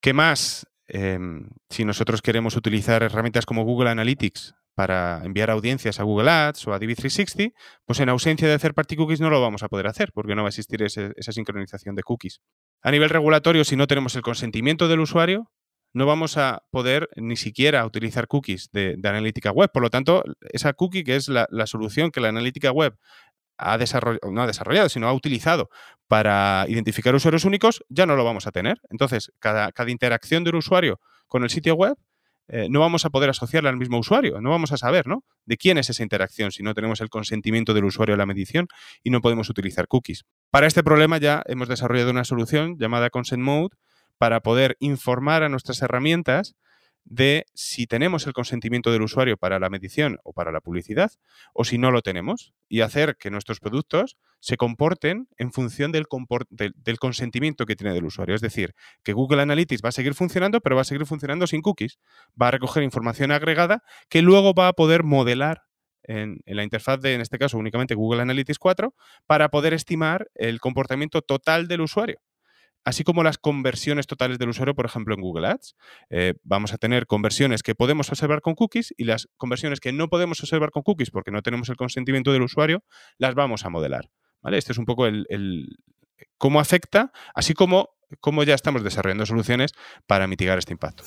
¿Qué 0.00 0.14
más? 0.14 0.66
Em, 0.94 1.48
si 1.70 1.86
nosotros 1.86 2.20
queremos 2.20 2.54
utilizar 2.54 3.02
herramientas 3.02 3.46
como 3.46 3.64
Google 3.64 3.88
Analytics 3.88 4.54
para 4.74 5.22
enviar 5.24 5.50
audiencias 5.50 5.98
a 5.98 6.02
Google 6.02 6.28
Ads 6.30 6.66
o 6.66 6.74
a 6.74 6.78
DV360, 6.78 7.54
pues 7.86 8.00
en 8.00 8.10
ausencia 8.10 8.46
de 8.46 8.52
hacer 8.52 8.74
party 8.74 8.96
cookies 8.96 9.22
no 9.22 9.30
lo 9.30 9.40
vamos 9.40 9.62
a 9.62 9.68
poder 9.68 9.86
hacer 9.86 10.12
porque 10.12 10.34
no 10.34 10.42
va 10.42 10.48
a 10.48 10.50
existir 10.50 10.82
esa 10.82 11.32
sincronización 11.32 11.94
de 11.94 12.02
cookies. 12.02 12.42
A 12.82 12.90
nivel 12.90 13.08
regulatorio, 13.08 13.64
si 13.64 13.74
no 13.74 13.86
tenemos 13.86 14.16
el 14.16 14.22
consentimiento 14.22 14.86
del 14.86 15.00
usuario, 15.00 15.50
no 15.94 16.04
vamos 16.04 16.36
a 16.36 16.62
poder 16.70 17.08
ni 17.16 17.36
siquiera 17.36 17.86
utilizar 17.86 18.26
cookies 18.26 18.70
de, 18.72 18.98
analítica 19.02 19.50
web. 19.50 19.70
Por 19.72 19.82
lo 19.82 19.88
tanto, 19.88 20.22
esa 20.50 20.74
cookie, 20.74 21.04
que 21.04 21.16
es 21.16 21.28
la, 21.28 21.46
solución 21.66 22.10
que 22.10 22.20
la 22.20 22.28
analítica 22.28 22.70
web 22.70 22.98
ha 23.62 23.78
desarrollado, 23.78 24.30
no 24.30 24.42
ha 24.42 24.46
desarrollado, 24.46 24.88
sino 24.88 25.08
ha 25.08 25.12
utilizado 25.12 25.70
para 26.08 26.66
identificar 26.68 27.14
usuarios 27.14 27.44
únicos, 27.44 27.84
ya 27.88 28.06
no 28.06 28.16
lo 28.16 28.24
vamos 28.24 28.46
a 28.46 28.52
tener. 28.52 28.80
Entonces, 28.90 29.32
cada, 29.38 29.72
interacción 29.88 30.44
de 30.44 30.50
un 30.50 30.56
usuario 30.56 31.00
con 31.26 31.42
el 31.42 31.50
sitio 31.50 31.74
web 31.74 31.96
eh, 32.48 32.66
no 32.68 32.80
vamos 32.80 33.04
a 33.04 33.10
poder 33.10 33.30
asociarla 33.30 33.70
al 33.70 33.76
mismo 33.76 33.98
usuario, 33.98 34.40
no 34.40 34.50
vamos 34.50 34.72
a 34.72 34.76
saber 34.76 35.06
¿no? 35.06 35.24
de 35.46 35.56
quién 35.56 35.78
es 35.78 35.88
esa 35.88 36.02
interacción 36.02 36.50
si 36.50 36.62
no 36.62 36.74
tenemos 36.74 37.00
el 37.00 37.08
consentimiento 37.08 37.72
del 37.72 37.84
usuario 37.84 38.14
a 38.14 38.18
la 38.18 38.26
medición 38.26 38.66
y 39.02 39.10
no 39.10 39.20
podemos 39.20 39.48
utilizar 39.48 39.86
cookies. 39.88 40.24
Para 40.50 40.66
este 40.66 40.82
problema 40.82 41.18
ya 41.18 41.42
hemos 41.46 41.68
desarrollado 41.68 42.10
una 42.10 42.24
solución 42.24 42.76
llamada 42.78 43.10
Consent 43.10 43.42
Mode 43.42 43.76
para 44.18 44.40
poder 44.40 44.76
informar 44.80 45.42
a 45.42 45.48
nuestras 45.48 45.80
herramientas 45.82 46.54
de 47.04 47.46
si 47.54 47.86
tenemos 47.86 48.26
el 48.26 48.32
consentimiento 48.32 48.92
del 48.92 49.02
usuario 49.02 49.36
para 49.36 49.58
la 49.58 49.70
medición 49.70 50.18
o 50.24 50.32
para 50.32 50.52
la 50.52 50.60
publicidad 50.60 51.10
o 51.52 51.64
si 51.64 51.78
no 51.78 51.90
lo 51.90 52.02
tenemos 52.02 52.54
y 52.68 52.80
hacer 52.80 53.16
que 53.16 53.30
nuestros 53.30 53.60
productos 53.60 54.16
se 54.40 54.56
comporten 54.56 55.28
en 55.36 55.52
función 55.52 55.92
del, 55.92 56.06
del, 56.50 56.98
consentimiento 56.98 57.66
que 57.66 57.76
tiene 57.76 57.94
del 57.94 58.04
usuario. 58.04 58.34
Es 58.34 58.40
decir, 58.40 58.74
que 59.02 59.12
Google 59.12 59.42
Analytics 59.42 59.82
va 59.84 59.90
a 59.90 59.92
seguir 59.92 60.14
funcionando, 60.14 60.60
pero 60.60 60.76
va 60.76 60.82
a 60.82 60.84
seguir 60.86 61.06
funcionando 61.06 61.46
sin 61.46 61.60
cookies. 61.60 61.98
Va 62.40 62.48
a 62.48 62.50
recoger 62.50 62.82
información 62.82 63.30
agregada 63.30 63.82
que 64.08 64.22
luego 64.22 64.54
va 64.54 64.68
a 64.68 64.72
poder 64.72 65.04
modelar 65.04 65.62
en, 66.04 66.40
en, 66.46 66.56
la 66.56 66.64
interfaz 66.64 67.00
de, 67.00 67.14
en 67.14 67.20
este 67.20 67.38
caso, 67.38 67.58
únicamente 67.58 67.94
Google 67.94 68.22
Analytics 68.22 68.58
4, 68.58 68.94
para 69.26 69.48
poder 69.50 69.74
estimar 69.74 70.28
el 70.34 70.58
comportamiento 70.60 71.22
total 71.22 71.68
del 71.68 71.82
usuario 71.82 72.20
así 72.84 73.04
como 73.04 73.22
las 73.22 73.38
conversiones 73.38 74.06
totales 74.06 74.38
del 74.38 74.48
usuario, 74.48 74.74
por 74.74 74.86
ejemplo, 74.86 75.14
en 75.14 75.20
Google 75.20 75.48
Ads. 75.48 75.76
Eh, 76.10 76.34
vamos 76.42 76.72
a 76.72 76.78
tener 76.78 77.06
conversiones 77.06 77.62
que 77.62 77.74
podemos 77.74 78.08
observar 78.10 78.40
con 78.40 78.54
cookies 78.54 78.94
y 78.96 79.04
las 79.04 79.28
conversiones 79.36 79.80
que 79.80 79.92
no 79.92 80.08
podemos 80.08 80.40
observar 80.40 80.70
con 80.70 80.82
cookies 80.82 81.10
porque 81.10 81.30
no 81.30 81.42
tenemos 81.42 81.68
el 81.68 81.76
consentimiento 81.76 82.32
del 82.32 82.42
usuario, 82.42 82.84
las 83.18 83.34
vamos 83.34 83.64
a 83.64 83.70
modelar. 83.70 84.10
¿vale? 84.42 84.58
Este 84.58 84.72
es 84.72 84.78
un 84.78 84.84
poco 84.84 85.06
el, 85.06 85.26
cómo 86.38 86.60
afecta, 86.60 87.12
así 87.34 87.54
como 87.54 87.90
cómo 88.20 88.44
ya 88.44 88.54
estamos 88.54 88.84
desarrollando 88.84 89.24
soluciones 89.24 89.72
para 90.06 90.26
mitigar 90.26 90.58
este 90.58 90.74
impacto. 90.74 91.02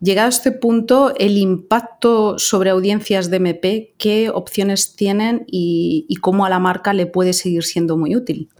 Llegado 0.00 0.26
a 0.26 0.28
este 0.28 0.52
punto, 0.52 1.12
el 1.16 1.36
impacto 1.36 2.38
sobre 2.38 2.70
audiencias 2.70 3.28
de 3.28 3.38
MP, 3.38 3.96
¿qué 3.98 4.30
opciones 4.30 4.94
tienen 4.94 5.44
y 5.48 6.14
cómo 6.20 6.46
a 6.46 6.48
la 6.48 6.60
marca 6.60 6.92
le 6.92 7.06
puede 7.06 7.32
seguir 7.32 7.64
siendo 7.64 7.96
muy 7.96 8.14
útil? 8.14 8.50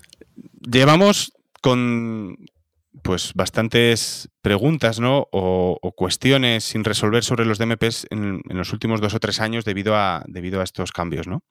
Llevamos 0.69 1.36
con 1.61 2.37
pues 3.03 3.33
bastantes 3.35 4.29
preguntas 4.41 5.01
¿no? 5.01 5.29
o, 5.31 5.93
cuestiones 5.97 6.65
sin 6.65 6.85
resolver 6.85 7.23
sobre 7.23 7.45
los 7.45 7.59
DMPs 7.59 8.07
en, 8.11 8.41
los 8.49 8.73
últimos 8.73 9.01
dos 9.01 9.15
o 9.15 9.21
tres 9.21 9.41
años 9.41 9.65
debido 9.65 9.97
a, 9.97 10.25
debido 10.27 10.61
a 10.61 10.65
estos 10.65 10.93
cambios. 10.93 11.27
¿no? 11.27 11.43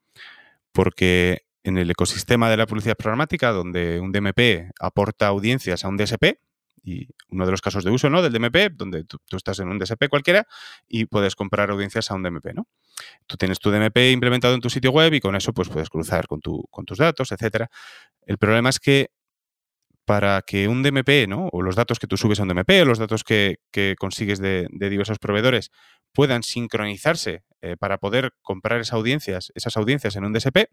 Porque 0.72 1.46
en 1.64 1.78
el 1.78 1.90
ecosistema 1.90 2.50
de 2.50 2.58
la 2.58 2.68
publicidad 2.68 2.96
programática, 2.96 3.52
donde 3.52 4.00
un 4.00 4.12
DMP 4.12 4.72
aporta 4.80 5.28
audiencias 5.28 5.86
a 5.86 5.88
un 5.88 5.98
DSP, 5.98 6.40
y 6.86 7.08
uno 7.30 7.46
de 7.46 7.52
los 7.52 7.62
casos 7.62 7.84
de 7.84 7.90
uso 7.90 8.10
¿no? 8.10 8.22
del 8.22 8.32
DMP, 8.32 8.72
donde 8.74 9.04
tú, 9.04 9.18
estás 9.36 9.60
en 9.60 9.70
un 9.70 9.80
DSP 9.80 10.08
cualquiera 10.08 10.46
y 10.88 11.06
puedes 11.06 11.36
comprar 11.36 11.72
audiencias 11.72 12.12
a 12.12 12.16
un 12.16 12.22
DMP. 12.22 12.54
¿no? 12.54 12.68
Tú 13.26 13.38
tienes 13.38 13.60
tu 13.60 13.72
DMP 13.72 14.12
implementado 14.12 14.54
en 14.54 14.62
tu 14.62 14.70
sitio 14.70 14.92
web 14.92 15.12
y 15.14 15.20
con 15.20 15.36
eso 15.36 15.52
pues, 15.52 15.68
puedes 15.68 15.90
cruzar 15.90 16.28
con, 16.28 16.42
tu, 16.42 16.64
con 16.70 16.86
tus 16.86 17.00
datos, 17.00 17.32
etc. 17.32 17.66
El 18.22 18.38
problema 18.38 18.70
es 18.70 18.80
que 18.80 19.10
para 20.06 20.42
que 20.44 20.68
un 20.68 20.84
DMP, 20.84 21.28
¿no? 21.28 21.50
o 21.52 21.62
los 21.62 21.76
datos 21.76 22.00
que 22.00 22.08
tú 22.08 22.16
subes 22.16 22.40
a 22.40 22.44
un 22.44 22.50
DMP, 22.50 22.82
o 22.82 22.86
los 22.86 23.00
datos 23.00 23.24
que, 23.24 23.58
consigues 24.00 24.40
de, 24.40 24.68
diversos 24.72 25.20
proveedores, 25.20 25.72
puedan 26.14 26.44
sincronizarse 26.44 27.44
eh, 27.62 27.76
para 27.78 27.98
poder 27.98 28.34
comprar 28.42 28.80
esas 28.80 28.94
audiencias, 28.94 29.52
esas 29.56 29.76
audiencias 29.78 30.16
en 30.16 30.26
un 30.26 30.34
DSP, 30.34 30.70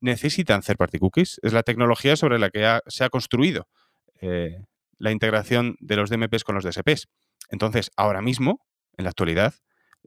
necesitan 0.00 0.60
third 0.60 0.76
party 0.76 0.98
cookies. 0.98 1.40
Es 1.42 1.52
la 1.52 1.62
tecnología 1.62 2.16
sobre 2.16 2.38
la 2.38 2.50
que 2.50 2.78
se 2.86 3.04
ha 3.04 3.08
construido 3.08 3.66
eh, 4.20 4.62
la 4.98 5.10
integración 5.10 5.76
de 5.80 5.96
los 5.96 6.10
DMPs 6.10 6.44
con 6.44 6.54
los 6.54 6.64
DSPs. 6.64 7.08
Entonces, 7.50 7.90
ahora 7.96 8.20
mismo, 8.20 8.66
en 8.96 9.04
la 9.04 9.10
actualidad, 9.10 9.54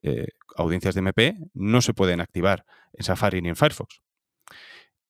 eh, 0.01 0.27
audiencias 0.55 0.95
DMP 0.95 1.35
no 1.53 1.81
se 1.81 1.93
pueden 1.93 2.21
activar 2.21 2.65
en 2.93 3.03
Safari 3.03 3.41
ni 3.41 3.49
en 3.49 3.55
Firefox. 3.55 4.01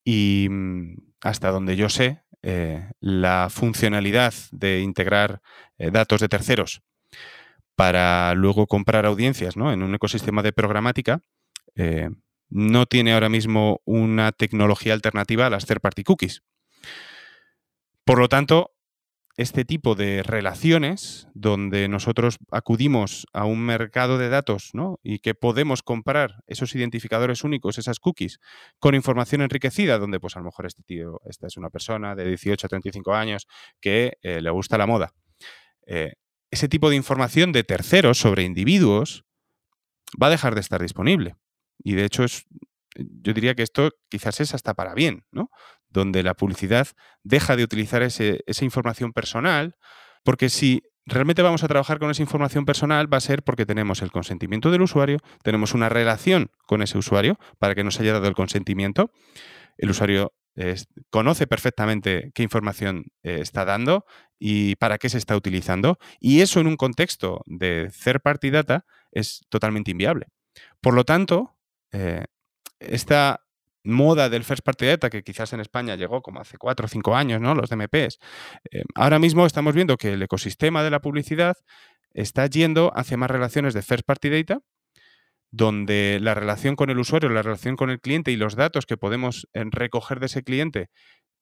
Y 0.04 0.48
mm, 0.50 0.96
hasta 1.22 1.52
donde 1.52 1.76
yo 1.76 1.90
sé, 1.90 2.24
eh, 2.42 2.90
la 3.00 3.50
funcionalidad 3.50 4.34
de 4.52 4.82
integrar 4.82 5.42
eh, 5.78 5.92
datos 5.92 6.22
de 6.22 6.30
terceros 6.30 6.82
para 7.76 8.34
luego 8.34 8.68
comprar 8.68 9.06
audiencias 9.06 9.58
¿no? 9.58 9.72
en 9.72 9.84
un 9.84 9.96
ecosistema 9.96 10.44
de 10.44 10.52
programática, 10.52 11.22
eh, 11.76 12.10
no 12.50 12.86
tiene 12.86 13.14
ahora 13.14 13.30
mismo 13.30 13.82
una 13.86 14.32
tecnología 14.32 14.94
alternativa 14.94 15.46
a 15.46 15.50
las 15.50 15.66
third 15.66 15.82
party 15.82 16.04
cookies. 16.04 16.44
Por 18.04 18.20
lo 18.20 18.28
tanto, 18.28 18.72
este 19.40 19.64
tipo 19.64 19.96
de 19.96 20.22
relaciones 20.22 21.30
donde 21.34 21.88
nosotros 21.88 22.40
acudimos 22.52 23.26
a 23.32 23.46
un 23.46 23.62
mercado 23.62 24.18
de 24.18 24.28
datos 24.28 24.72
¿no? 24.74 25.00
y 25.02 25.20
que 25.20 25.34
podemos 25.34 25.82
comprar 25.82 26.44
esos 26.46 26.76
identificadores 26.76 27.46
únicos, 27.46 27.78
esas 27.78 28.02
cookies, 28.02 28.42
con 28.80 28.96
información 28.96 29.42
enriquecida, 29.42 29.98
donde 29.98 30.20
pues 30.20 30.36
a 30.36 30.40
lo 30.40 30.46
mejor 30.46 30.66
este 30.66 30.84
tío, 30.84 31.22
esta 31.24 31.48
es 31.48 31.56
una 31.56 31.70
persona 31.70 32.16
de 32.16 32.26
18 32.28 32.68
a 32.68 32.70
35 32.70 33.14
años 33.14 33.48
que 33.80 34.18
eh, 34.24 34.42
le 34.42 34.50
gusta 34.50 34.78
la 34.78 34.88
moda. 34.88 35.14
Eh, 35.88 36.16
ese 36.52 36.68
tipo 36.68 36.90
de 36.90 36.98
información 36.98 37.54
de 37.54 37.64
terceros 37.64 38.18
sobre 38.18 38.44
individuos 38.44 39.24
va 40.22 40.28
a 40.28 40.32
dejar 40.32 40.54
de 40.54 40.60
estar 40.60 40.82
disponible. 40.82 41.38
Y 41.82 41.94
de 41.94 42.04
hecho 42.04 42.26
es, 42.26 42.46
yo 42.98 43.34
diría 43.34 43.56
que 43.56 43.64
esto 43.64 43.92
quizás 44.10 44.42
es 44.42 44.54
hasta 44.54 44.74
para 44.74 44.94
bien, 44.94 45.24
¿no? 45.32 45.50
Donde 45.90 46.24
la 46.24 46.36
publicidad 46.36 46.88
deja 47.24 47.56
de 47.56 47.64
utilizar 47.64 48.04
esa 48.04 48.66
información 48.66 49.12
personal, 49.12 49.76
porque 50.24 50.50
si 50.50 50.84
realmente 51.06 51.42
vamos 51.42 51.64
a 51.64 51.68
trabajar 51.68 52.00
con 52.00 52.12
esa 52.12 52.22
información 52.22 52.66
personal 52.66 53.12
va 53.12 53.18
a 53.18 53.22
ser 53.22 53.44
porque 53.44 53.66
tenemos 53.66 54.02
el 54.02 54.12
consentimiento 54.12 54.70
del 54.70 54.84
usuario, 54.84 55.18
tenemos 55.44 55.74
una 55.74 55.90
relación 55.90 56.52
con 56.68 56.82
ese 56.82 56.98
usuario 56.98 57.40
para 57.58 57.74
que 57.74 57.84
nos 57.84 58.00
haya 58.00 58.14
dado 58.14 58.28
el 58.28 58.36
consentimiento. 58.36 59.12
El 59.78 59.90
usuario 59.90 60.34
conoce 61.10 61.48
perfectamente 61.48 62.32
qué 62.34 62.44
información 62.44 63.06
eh, 63.24 63.40
está 63.42 63.66
dando 63.66 64.06
y 64.38 64.76
para 64.76 64.98
qué 64.98 65.10
se 65.10 65.18
está 65.18 65.36
utilizando. 65.36 65.98
Y 66.20 66.42
eso 66.42 66.60
en 66.60 66.68
un 66.68 66.76
contexto 66.76 67.42
de 67.46 67.90
third 68.04 68.22
party 68.22 68.50
data 68.50 68.86
es 69.12 69.42
totalmente 69.50 69.92
inviable. 69.92 70.28
Por 70.82 70.94
lo 70.94 71.06
tanto, 71.06 71.58
eh, 71.92 72.26
esta 72.80 73.42
moda 73.90 74.30
del 74.30 74.44
first 74.44 74.64
party 74.64 74.86
data, 74.86 75.10
que 75.10 75.24
quizás 75.24 75.54
en 75.54 75.60
España 75.60 75.96
llegó 75.96 76.22
como 76.22 76.40
hace 76.40 76.58
cuatro 76.58 76.86
o 76.86 76.90
cinco 76.90 77.16
años, 77.16 77.42
¿no? 77.42 77.56
Los 77.56 77.70
DMPs. 77.70 78.20
Eh, 78.72 78.84
ahora 78.96 79.20
mismo 79.20 79.46
estamos 79.46 79.74
viendo 79.74 79.98
que 79.98 80.14
el 80.14 80.22
ecosistema 80.22 80.84
de 80.84 80.90
la 80.90 81.00
publicidad 81.00 81.56
está 82.14 82.48
yendo 82.48 82.92
hacia 82.96 83.18
más 83.18 83.30
relaciones 83.30 83.74
de 83.74 83.82
first 83.82 84.06
party 84.06 84.30
data, 84.30 84.60
donde 85.52 86.20
la 86.22 86.36
relación 86.36 86.76
con 86.76 86.90
el 86.90 87.00
usuario, 87.00 87.30
la 87.30 87.42
relación 87.42 87.76
con 87.76 87.90
el 87.90 88.00
cliente 88.00 88.32
y 88.32 88.36
los 88.36 88.56
datos 88.56 88.86
que 88.86 88.98
podemos 88.98 89.48
eh, 89.54 89.64
recoger 89.72 90.20
de 90.20 90.28
ese 90.28 90.44
cliente 90.44 90.90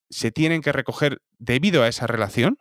se 0.09 0.31
tienen 0.31 0.61
que 0.61 0.71
recoger 0.71 1.19
debido 1.37 1.83
a 1.83 1.87
esa 1.89 2.07
relación, 2.07 2.57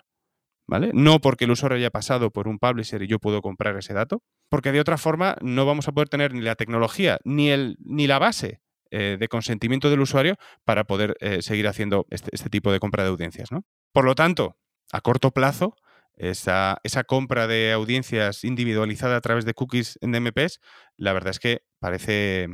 ¿vale? 0.66 0.90
No 0.92 1.20
porque 1.20 1.44
el 1.44 1.53
usuario 1.53 1.79
haya 1.79 1.90
pasado 1.90 2.31
por 2.31 2.49
un 2.49 2.59
publisher 2.59 3.03
y 3.03 3.07
yo 3.07 3.20
puedo 3.20 3.40
comprar 3.40 3.77
ese 3.77 3.94
dato, 3.94 4.22
porque 4.49 4.72
de 4.72 4.81
otra 4.81 4.99
forma 4.99 5.37
no 5.40 5.64
vamos 5.64 5.87
a 5.87 5.92
poder 5.92 6.09
tener 6.09 6.35
ni 6.35 6.40
la 6.40 6.57
tecnología 6.57 7.18
ni, 7.25 7.51
el, 7.51 7.77
ni 7.81 8.09
la 8.09 8.18
base 8.18 8.61
eh, 8.90 9.16
de 9.18 9.29
consentimiento 9.29 9.90
del 9.90 10.01
usuario 10.01 10.37
para 10.64 10.85
poder 10.85 11.16
eh, 11.20 11.42
seguir 11.42 11.66
haciendo 11.66 12.07
este, 12.11 12.31
este, 12.33 12.49
tipo 12.51 12.70
de 12.70 12.79
compra 12.79 13.03
de 13.03 13.11
audiencias. 13.11 13.51
¿no? 13.51 13.64
Por 13.92 14.05
lo 14.05 14.14
tanto, 14.14 14.57
a 14.92 15.01
corto 15.01 15.33
plazo, 15.33 15.77
esa, 16.16 16.79
esa, 16.85 17.05
compra 17.05 17.46
de 17.46 17.72
audiencias 17.72 18.44
individualizada 18.44 19.16
a 19.16 19.20
través 19.20 19.44
de 19.44 19.55
cookies 19.55 19.99
en 20.01 20.12
DMPs, 20.12 20.61
la 20.96 21.12
verdad 21.12 21.31
es 21.31 21.40
que 21.40 21.62
parece, 21.79 22.49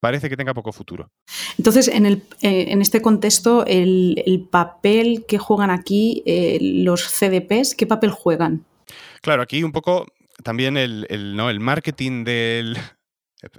parece 0.00 0.28
que 0.28 0.36
tenga 0.36 0.54
poco 0.54 0.72
futuro. 0.72 1.12
Entonces, 1.58 1.88
en, 1.88 2.06
el, 2.06 2.22
eh, 2.42 2.66
en 2.68 2.82
este 2.82 3.02
contexto, 3.02 3.64
el, 3.66 4.48
papel 4.50 5.24
que 5.28 5.38
juegan 5.38 5.70
aquí 5.70 6.24
los 6.60 7.02
CDPs, 7.04 7.74
¿qué 7.74 7.86
papel 7.86 8.10
juegan? 8.10 8.64
Claro, 9.20 9.42
aquí 9.42 9.62
un 9.62 9.72
poco 9.72 10.06
también 10.42 10.76
el, 10.76 11.06
el, 11.10 11.36
¿no? 11.36 11.50
el 11.50 11.60
marketing 11.60 12.24
del, 12.24 12.76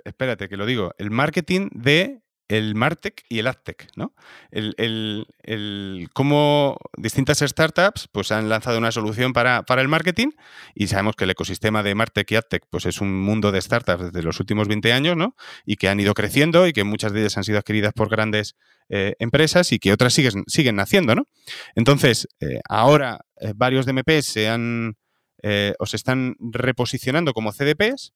espérate 0.06 0.50
que 0.50 0.58
lo 0.58 0.66
digo, 0.66 0.94
el 0.98 1.12
marketing 1.12 1.70
de 1.72 2.22
el 2.48 2.76
Martech 2.76 3.24
y 3.30 3.40
el 3.40 3.48
AdTech, 3.48 3.90
¿no? 3.96 4.14
El, 4.52 4.74
el, 4.78 6.10
cómo 6.14 6.78
distintas 6.98 7.40
startups 7.40 8.08
pues, 8.12 8.32
han 8.32 8.48
lanzado 8.48 8.78
una 8.78 8.92
solución 8.92 9.34
para, 9.34 9.66
el 9.68 9.88
marketing 9.88 10.30
y 10.74 10.88
sabemos 10.88 11.16
que 11.16 11.26
el 11.26 11.32
ecosistema 11.32 11.84
de 11.84 11.96
Martech 11.96 12.32
y 12.32 12.36
AdTech 12.36 12.64
pues, 12.70 12.86
es 12.86 13.02
un 13.02 13.20
mundo 13.22 13.52
de 13.52 13.62
startups 13.62 14.06
desde 14.06 14.24
los 14.24 14.40
últimos 14.40 14.68
20 14.68 14.94
años, 14.94 15.18
¿no? 15.18 15.36
Y 15.66 15.76
que 15.76 15.90
han 15.90 16.00
ido 16.00 16.14
creciendo 16.14 16.68
y 16.68 16.74
que 16.74 16.84
muchas 16.84 17.12
de 17.12 17.22
ellas 17.22 17.38
han 17.38 17.44
sido 17.44 17.60
adquiridas 17.60 17.94
por 17.94 18.10
grandes 18.10 18.56
eh, 18.90 19.16
empresas 19.20 19.74
y 19.74 19.80
que 19.80 19.92
otras 19.92 20.14
siguen, 20.14 20.44
siguen 20.48 20.78
naciendo, 20.78 21.16
¿no? 21.16 21.28
Entonces, 21.76 22.28
eh, 22.40 22.62
ahora 22.70 23.20
eh, 23.42 23.52
varios 23.56 23.86
DMPs 23.86 24.26
se 24.26 24.48
han 24.48 24.96
o 25.80 25.86
se 25.86 25.96
están 25.96 26.36
reposicionando 26.40 27.32
como 27.32 27.54
CDPs 27.54 28.12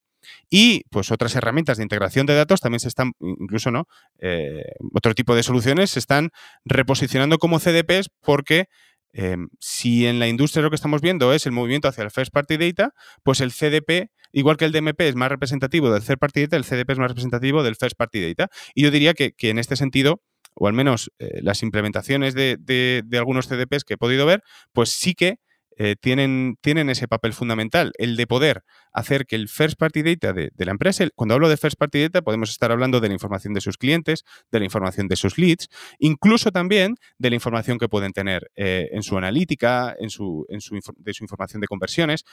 y 0.50 0.84
pues 0.90 1.12
otras 1.12 1.36
herramientas 1.36 1.78
de 1.78 1.84
integración 1.84 2.26
de 2.26 2.36
datos 2.36 2.62
también 2.62 2.80
se 2.80 2.88
están, 2.88 3.14
incluso 3.20 3.72
no, 3.72 3.88
eh, 4.20 4.64
otro 4.94 5.14
tipo 5.14 5.36
de 5.36 5.44
soluciones 5.44 5.92
se 5.92 6.00
están 6.00 6.30
reposicionando 6.66 7.38
como 7.38 7.60
CDPs 7.60 8.10
porque 8.22 8.66
em, 9.14 9.50
si 9.60 10.08
en 10.08 10.20
la 10.20 10.28
industria 10.28 10.64
lo 10.64 10.70
que 10.70 10.76
estamos 10.76 11.02
viendo 11.02 11.34
es 11.34 11.46
el 11.46 11.52
movimiento 11.52 11.88
hacia 11.88 12.04
el 12.04 12.12
First 12.12 12.32
Party 12.32 12.58
Data, 12.58 12.92
pues 13.24 13.42
el 13.42 13.52
CDP, 13.52 14.10
igual 14.32 14.58
que 14.58 14.66
el 14.66 14.72
DMP 14.72 15.02
es 15.02 15.16
más 15.16 15.30
representativo 15.30 15.92
del 15.92 16.04
Third 16.04 16.20
Party 16.20 16.42
Data, 16.42 16.58
el 16.58 16.64
CDP 16.64 16.92
es 16.92 16.98
más 16.98 17.10
representativo 17.10 17.64
del 17.64 17.76
First 17.76 17.98
Party 17.98 18.34
Data. 18.34 18.50
Y 18.74 18.84
yo 18.84 18.92
diría 18.92 19.14
que, 19.14 19.34
en 19.38 19.60
este 19.60 19.76
sentido, 19.76 20.22
o 20.56 20.68
al 20.68 20.74
menos 20.74 21.12
eh, 21.20 21.40
las 21.42 21.64
implementaciones 21.64 22.34
de, 22.34 22.58
de, 22.58 23.18
algunos 23.18 23.48
CDPs 23.48 23.84
que 23.84 23.96
he 23.96 23.98
podido 23.98 24.26
ver, 24.26 24.44
pues 24.74 24.90
sí 24.92 25.14
que 25.14 25.38
eh, 25.84 25.96
tienen, 26.00 26.58
tienen 26.62 26.92
ese 26.92 27.08
papel 27.08 27.34
fundamental, 27.34 27.92
el 27.98 28.16
de 28.16 28.28
poder 28.28 28.64
hacer 28.94 29.26
que 29.26 29.36
el 29.36 29.50
first 29.50 29.80
party 29.80 30.04
data 30.04 30.32
de, 30.32 30.52
la 30.56 30.70
empresa, 30.70 31.08
cuando 31.16 31.34
hablo 31.34 31.50
de 31.50 31.58
first 31.58 31.76
party 31.76 32.04
data 32.04 32.22
podemos 32.22 32.52
estar 32.52 32.72
hablando 32.72 33.00
de 33.00 33.08
la 33.08 33.16
información 33.16 33.56
de 33.56 33.62
sus 33.62 33.78
clientes, 33.78 34.24
de 34.52 34.60
la 34.60 34.66
información 34.66 35.08
de 35.08 35.16
sus 35.16 35.40
leads, 35.40 35.70
incluso 35.98 36.52
también 36.52 36.98
de 37.18 37.30
la 37.32 37.36
información 37.36 37.80
que 37.80 37.90
pueden 37.90 38.12
tener 38.12 38.52
eh, 38.56 38.90
en 38.92 39.02
su 39.02 39.18
analítica, 39.18 39.96
en 40.00 40.12
su, 40.12 40.46
en 40.50 40.62
su, 40.62 40.80
de 40.98 41.14
su 41.16 41.24
información 41.24 41.62
de 41.62 41.68
conversiones. 41.68 42.26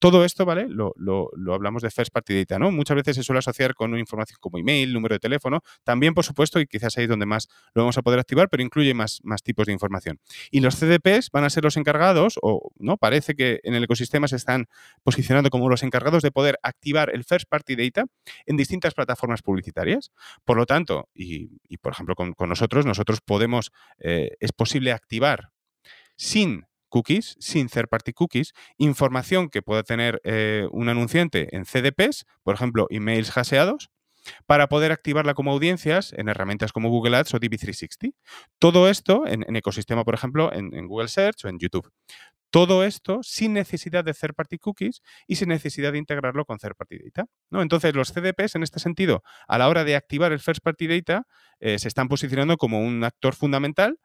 Todo 0.00 0.24
esto, 0.24 0.46
¿vale? 0.46 0.66
Lo, 0.70 0.94
hablamos 1.52 1.82
de 1.82 1.90
first 1.90 2.10
party 2.10 2.34
data, 2.34 2.58
¿no? 2.58 2.70
Muchas 2.70 2.96
veces 2.96 3.16
se 3.16 3.22
suele 3.22 3.40
asociar 3.40 3.74
con 3.74 3.90
una 3.90 4.00
información 4.00 4.38
como 4.40 4.56
email, 4.56 4.94
número 4.94 5.14
de 5.14 5.18
teléfono, 5.18 5.60
también, 5.84 6.14
por 6.14 6.24
supuesto, 6.24 6.58
y 6.58 6.66
quizás 6.66 6.96
ahí 6.96 7.04
es 7.04 7.10
donde 7.10 7.26
más 7.26 7.48
lo 7.74 7.82
vamos 7.82 7.98
a 7.98 8.02
poder 8.02 8.18
activar, 8.18 8.48
pero 8.48 8.62
incluye 8.62 8.94
más, 8.94 9.20
tipos 9.44 9.66
de 9.66 9.74
información. 9.74 10.18
Y 10.50 10.60
los 10.60 10.76
CDPs 10.76 11.30
van 11.30 11.44
a 11.44 11.50
ser 11.50 11.64
los 11.64 11.76
encargados, 11.76 12.38
o 12.40 12.70
no, 12.78 12.96
parece 12.96 13.34
que 13.34 13.60
en 13.62 13.74
el 13.74 13.84
ecosistema 13.84 14.26
se 14.26 14.36
están 14.36 14.68
posicionando 15.02 15.50
como 15.50 15.68
los 15.68 15.82
encargados 15.82 16.22
de 16.22 16.32
poder 16.32 16.58
activar 16.62 17.10
el 17.14 17.24
first 17.24 17.46
party 17.50 17.76
data 17.76 18.06
en 18.46 18.56
distintas 18.56 18.94
plataformas 18.94 19.42
publicitarias. 19.42 20.12
Por 20.46 20.56
lo 20.56 20.64
tanto, 20.64 21.10
y, 21.14 21.76
por 21.76 21.92
ejemplo 21.92 22.14
con, 22.14 22.34
nosotros, 22.48 22.86
nosotros 22.86 23.20
podemos, 23.20 23.70
eh, 23.98 24.30
es 24.40 24.52
posible 24.52 24.92
activar 24.92 25.50
sin 26.16 26.64
cookies, 26.90 27.36
sin 27.40 27.68
third 27.68 27.88
party 27.88 28.12
cookies, 28.12 28.52
información 28.76 29.48
que 29.48 29.62
pueda 29.62 29.82
tener 29.82 30.20
eh, 30.24 30.68
un 30.72 30.90
anunciante 30.90 31.48
en 31.56 31.64
CDPs, 31.64 32.26
por 32.42 32.54
ejemplo, 32.54 32.86
emails 32.90 33.34
haseados, 33.36 33.88
para 34.46 34.68
poder 34.68 34.92
activarla 34.92 35.34
como 35.34 35.52
audiencias 35.52 36.12
en 36.16 36.28
herramientas 36.28 36.72
como 36.72 36.88
Google 36.88 37.16
Ads 37.16 37.34
o 37.34 37.40
DB360. 37.40 38.12
Todo 38.58 38.88
esto 38.88 39.26
en, 39.26 39.56
ecosistema, 39.56 40.04
por 40.04 40.14
ejemplo, 40.14 40.52
en, 40.52 40.86
Google 40.86 41.08
Search 41.08 41.44
o 41.44 41.48
en 41.48 41.58
YouTube. 41.58 41.90
Todo 42.50 42.84
esto 42.84 43.20
sin 43.22 43.52
necesidad 43.52 44.04
de 44.04 44.12
third 44.12 44.34
party 44.34 44.58
cookies 44.58 45.02
y 45.28 45.36
sin 45.36 45.48
necesidad 45.48 45.92
de 45.92 45.98
integrarlo 45.98 46.44
con 46.44 46.58
third 46.58 46.74
party 46.74 46.98
data. 46.98 47.26
¿no? 47.48 47.62
Entonces, 47.62 47.94
los 47.94 48.12
CDPs, 48.12 48.56
en 48.56 48.64
este 48.64 48.80
sentido, 48.80 49.22
a 49.46 49.56
la 49.56 49.68
hora 49.68 49.84
de 49.84 49.94
activar 49.94 50.32
el 50.32 50.40
first 50.40 50.60
party 50.62 50.88
data, 50.88 51.26
eh, 51.60 51.78
se 51.78 51.86
están 51.86 52.08
posicionando 52.08 52.56
como 52.56 52.80
un 52.80 53.04
actor 53.04 53.36
fundamental, 53.36 53.98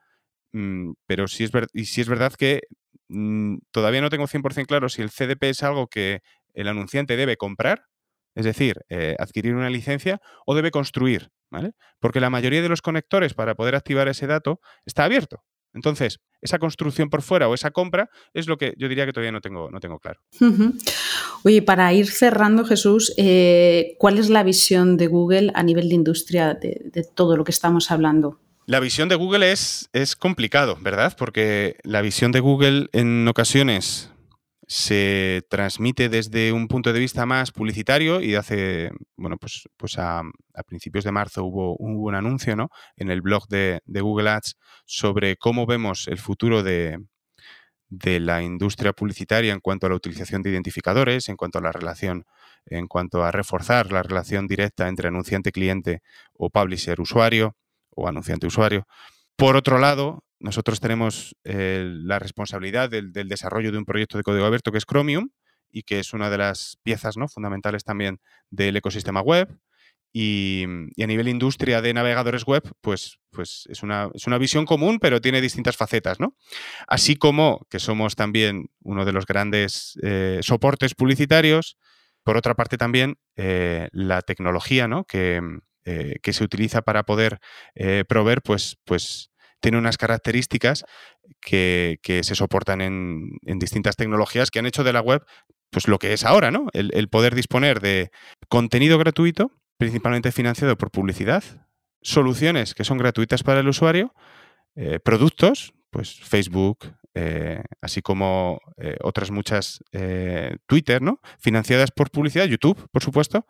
pero 1.06 1.28
sí 1.28 1.44
es, 1.44 1.52
y 1.74 2.02
es 2.02 2.08
verdad 2.08 2.34
que 2.34 2.62
mm, 3.10 3.58
todavía 3.72 4.02
no 4.02 4.10
tengo 4.10 4.28
100% 4.28 4.66
claro 4.68 4.90
si 4.90 5.02
el 5.02 5.12
CDP 5.12 5.44
es 5.50 5.64
algo 5.64 5.88
que 5.88 6.22
el 6.54 6.68
anunciante 6.68 7.18
debe 7.18 7.38
comprar, 7.38 7.86
es 8.36 8.46
decir, 8.46 8.82
eh, 8.90 9.16
adquirir 9.20 9.56
una 9.56 9.70
licencia, 9.70 10.22
o 10.46 10.56
debe 10.56 10.72
construir. 10.72 11.30
¿vale? 11.50 11.72
Porque 12.00 12.20
la 12.20 12.30
mayoría 12.30 12.62
de 12.62 12.70
los 12.70 12.82
conectores 12.82 13.34
para 13.34 13.56
poder 13.56 13.76
activar 13.76 14.08
ese 14.08 14.28
dato 14.28 14.60
está 14.86 15.06
abierto. 15.06 15.44
Entonces, 15.74 16.20
esa 16.42 16.58
construcción 16.58 17.10
por 17.10 17.22
fuera 17.22 17.50
o 17.50 17.54
esa 17.54 17.72
compra 17.72 18.10
es 18.34 18.48
lo 18.48 18.58
que 18.58 18.74
yo 18.78 18.88
diría 18.88 19.06
que 19.06 19.12
todavía 19.12 19.34
no 19.34 19.42
tengo, 19.42 19.70
no 19.70 19.80
tengo 19.82 20.00
claro. 20.00 20.22
Oye, 21.44 21.62
para 21.62 21.92
ir 21.94 22.08
cerrando, 22.08 22.64
Jesús, 22.64 23.14
eh, 23.18 23.96
¿cuál 24.00 24.18
es 24.18 24.30
la 24.30 24.44
visión 24.44 24.96
de 24.96 25.08
Google 25.08 25.52
a 25.54 25.64
nivel 25.64 25.90
de 25.90 25.96
industria 25.96 26.54
de, 26.54 27.06
todo 27.14 27.36
lo 27.36 27.44
que 27.44 27.52
estamos 27.52 27.92
hablando? 27.92 28.40
La 28.68 28.80
visión 28.80 29.10
de 29.10 29.16
Google 29.16 29.52
es, 29.52 29.90
es 29.94 30.16
complicado, 30.16 30.76
¿verdad? 30.82 31.16
Porque 31.16 31.78
la 31.84 32.02
visión 32.02 32.32
de 32.32 32.40
Google 32.40 32.88
en 32.94 33.28
ocasiones 33.28 34.12
se 34.66 35.44
transmite 35.52 36.10
desde 36.10 36.52
un 36.52 36.68
punto 36.68 36.92
de 36.92 37.00
vista 37.00 37.28
más 37.28 37.52
publicitario 37.52 38.22
y 38.22 38.34
hace, 38.34 38.90
bueno, 39.18 39.38
pues, 39.38 39.70
pues 39.78 40.00
a, 40.00 40.24
principios 40.66 41.04
de 41.04 41.12
marzo 41.12 41.44
hubo, 41.44 41.76
un 41.78 42.16
anuncio 42.16 42.56
¿no? 42.56 42.70
en 42.96 43.12
el 43.12 43.22
blog 43.22 43.48
de, 43.50 43.82
Google 43.86 44.32
Ads 44.32 44.56
sobre 44.86 45.36
cómo 45.36 45.68
vemos 45.68 46.08
el 46.08 46.18
futuro 46.18 46.64
de, 46.64 46.98
de, 47.90 48.20
la 48.20 48.42
industria 48.42 48.94
publicitaria 48.94 49.54
en 49.54 49.60
cuanto 49.60 49.86
a 49.86 49.90
la 49.90 49.96
utilización 49.96 50.42
de 50.42 50.50
identificadores, 50.50 51.30
en 51.30 51.36
cuanto 51.36 51.60
a 51.60 51.62
la 51.62 51.72
relación, 51.72 52.26
en 52.66 52.88
cuanto 52.88 53.24
a 53.24 53.30
reforzar 53.30 53.92
la 53.92 54.02
relación 54.02 54.48
directa 54.48 54.88
entre 54.88 55.10
anunciante-cliente 55.10 56.02
o 56.34 56.50
publisher-usuario 56.50 57.56
o 57.96 58.08
anunciante-usuario. 58.08 58.86
Por 59.36 59.56
otro 59.56 59.80
lado, 59.80 60.24
nosotros 60.40 60.80
tenemos 60.80 61.36
eh, 61.44 61.84
la 61.86 62.20
responsabilidad 62.20 62.90
del, 62.90 63.12
desarrollo 63.12 63.72
de 63.72 63.78
un 63.78 63.86
proyecto 63.86 64.18
de 64.18 64.24
código 64.24 64.46
abierto 64.46 64.72
que 64.72 64.78
es 64.78 64.86
Chromium 64.86 65.30
y 65.72 65.84
que 65.84 66.00
es 66.00 66.14
una 66.14 66.30
de 66.30 66.38
las 66.38 66.78
piezas 66.84 67.18
¿no? 67.18 67.28
fundamentales 67.28 67.84
también 67.84 68.20
del 68.50 68.78
ecosistema 68.78 69.22
web. 69.22 69.58
Y, 70.18 70.64
a 70.64 71.08
nivel 71.08 71.28
industria 71.28 71.82
de 71.82 71.94
navegadores 71.94 72.46
web, 72.46 72.64
pues, 72.80 73.18
pues 73.32 73.68
es, 73.70 73.84
una, 73.84 74.10
es, 74.14 74.28
una, 74.28 74.38
visión 74.38 74.66
común, 74.66 74.98
pero 75.00 75.20
tiene 75.20 75.42
distintas 75.42 75.76
facetas, 75.76 76.22
¿no? 76.22 76.38
Así 76.88 77.18
como 77.18 77.68
que 77.70 77.80
somos 77.80 78.16
también 78.16 78.68
uno 78.82 79.04
de 79.04 79.12
los 79.12 79.26
grandes 79.26 80.00
eh, 80.04 80.40
soportes 80.42 80.96
publicitarios, 80.96 81.78
por 82.24 82.38
otra 82.38 82.56
parte 82.56 82.78
también 82.78 83.18
eh, 83.36 83.90
la 83.92 84.22
tecnología, 84.22 84.88
¿no? 84.88 85.04
Que, 85.04 85.42
que 85.86 86.34
se 86.34 86.44
utiliza 86.44 86.82
para 86.82 87.04
poder 87.04 87.40
proveer, 88.08 88.42
pues, 88.42 88.78
pues 88.84 89.30
tiene 89.60 89.78
unas 89.78 89.98
características 89.98 90.86
que, 91.42 92.00
se 92.24 92.36
soportan 92.36 92.82
en, 92.82 93.30
distintas 93.60 93.96
tecnologías 93.96 94.52
que 94.52 94.60
han 94.60 94.66
hecho 94.66 94.84
de 94.84 94.94
la 94.94 95.02
web 95.02 95.24
pues 95.72 95.88
lo 95.88 95.98
que 95.98 96.14
es 96.14 96.24
ahora, 96.24 96.52
¿no? 96.52 96.68
El, 96.74 97.10
poder 97.10 97.36
disponer 97.36 97.82
de 97.82 98.12
contenido 98.48 98.98
gratuito, 98.98 99.52
principalmente 99.78 100.32
financiado 100.32 100.78
por 100.78 100.92
publicidad, 100.92 101.44
soluciones 102.02 102.76
que 102.76 102.84
son 102.84 102.98
gratuitas 102.98 103.44
para 103.44 103.60
el 103.60 103.68
usuario, 103.68 104.14
eh, 104.76 105.00
productos, 105.04 105.74
pues 105.90 106.14
Facebook, 106.20 106.94
eh, 107.14 107.64
así 107.82 108.02
como 108.02 108.60
eh, 108.78 108.98
otras 109.02 109.32
muchas 109.32 109.80
Twitter, 110.68 111.02
¿no? 111.02 111.20
Financiadas 111.40 111.92
por 111.92 112.12
publicidad, 112.12 112.46
YouTube, 112.46 112.88
por 112.92 113.04
supuesto, 113.04 113.48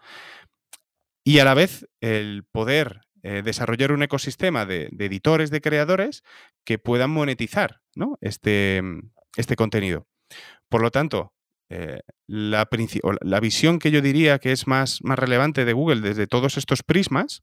y 1.26 1.40
a 1.40 1.44
la 1.44 1.56
vez 1.56 1.88
el 2.00 2.46
poder 2.50 3.02
eh, 3.24 3.42
desarrollar 3.44 3.92
un 3.92 4.04
ecosistema 4.04 4.68
de, 4.68 4.90
editores, 5.00 5.50
de 5.50 5.60
creadores 5.60 6.24
que 6.64 6.78
puedan 6.78 7.10
monetizar 7.10 7.82
este, 8.22 8.82
mm, 8.84 9.10
este, 9.36 9.56
contenido. 9.56 10.08
Por 10.70 10.82
lo 10.82 10.92
tanto, 10.92 11.34
eh, 11.70 12.02
la, 12.28 12.68
visión 13.42 13.80
que 13.80 13.90
yo 13.90 14.02
diría 14.02 14.38
que 14.38 14.52
es 14.52 14.68
más, 14.68 15.00
más 15.02 15.18
relevante 15.18 15.66
de 15.66 15.74
Google 15.74 16.02
desde 16.02 16.28
todos 16.28 16.58
estos 16.58 16.84
prismas 16.84 17.42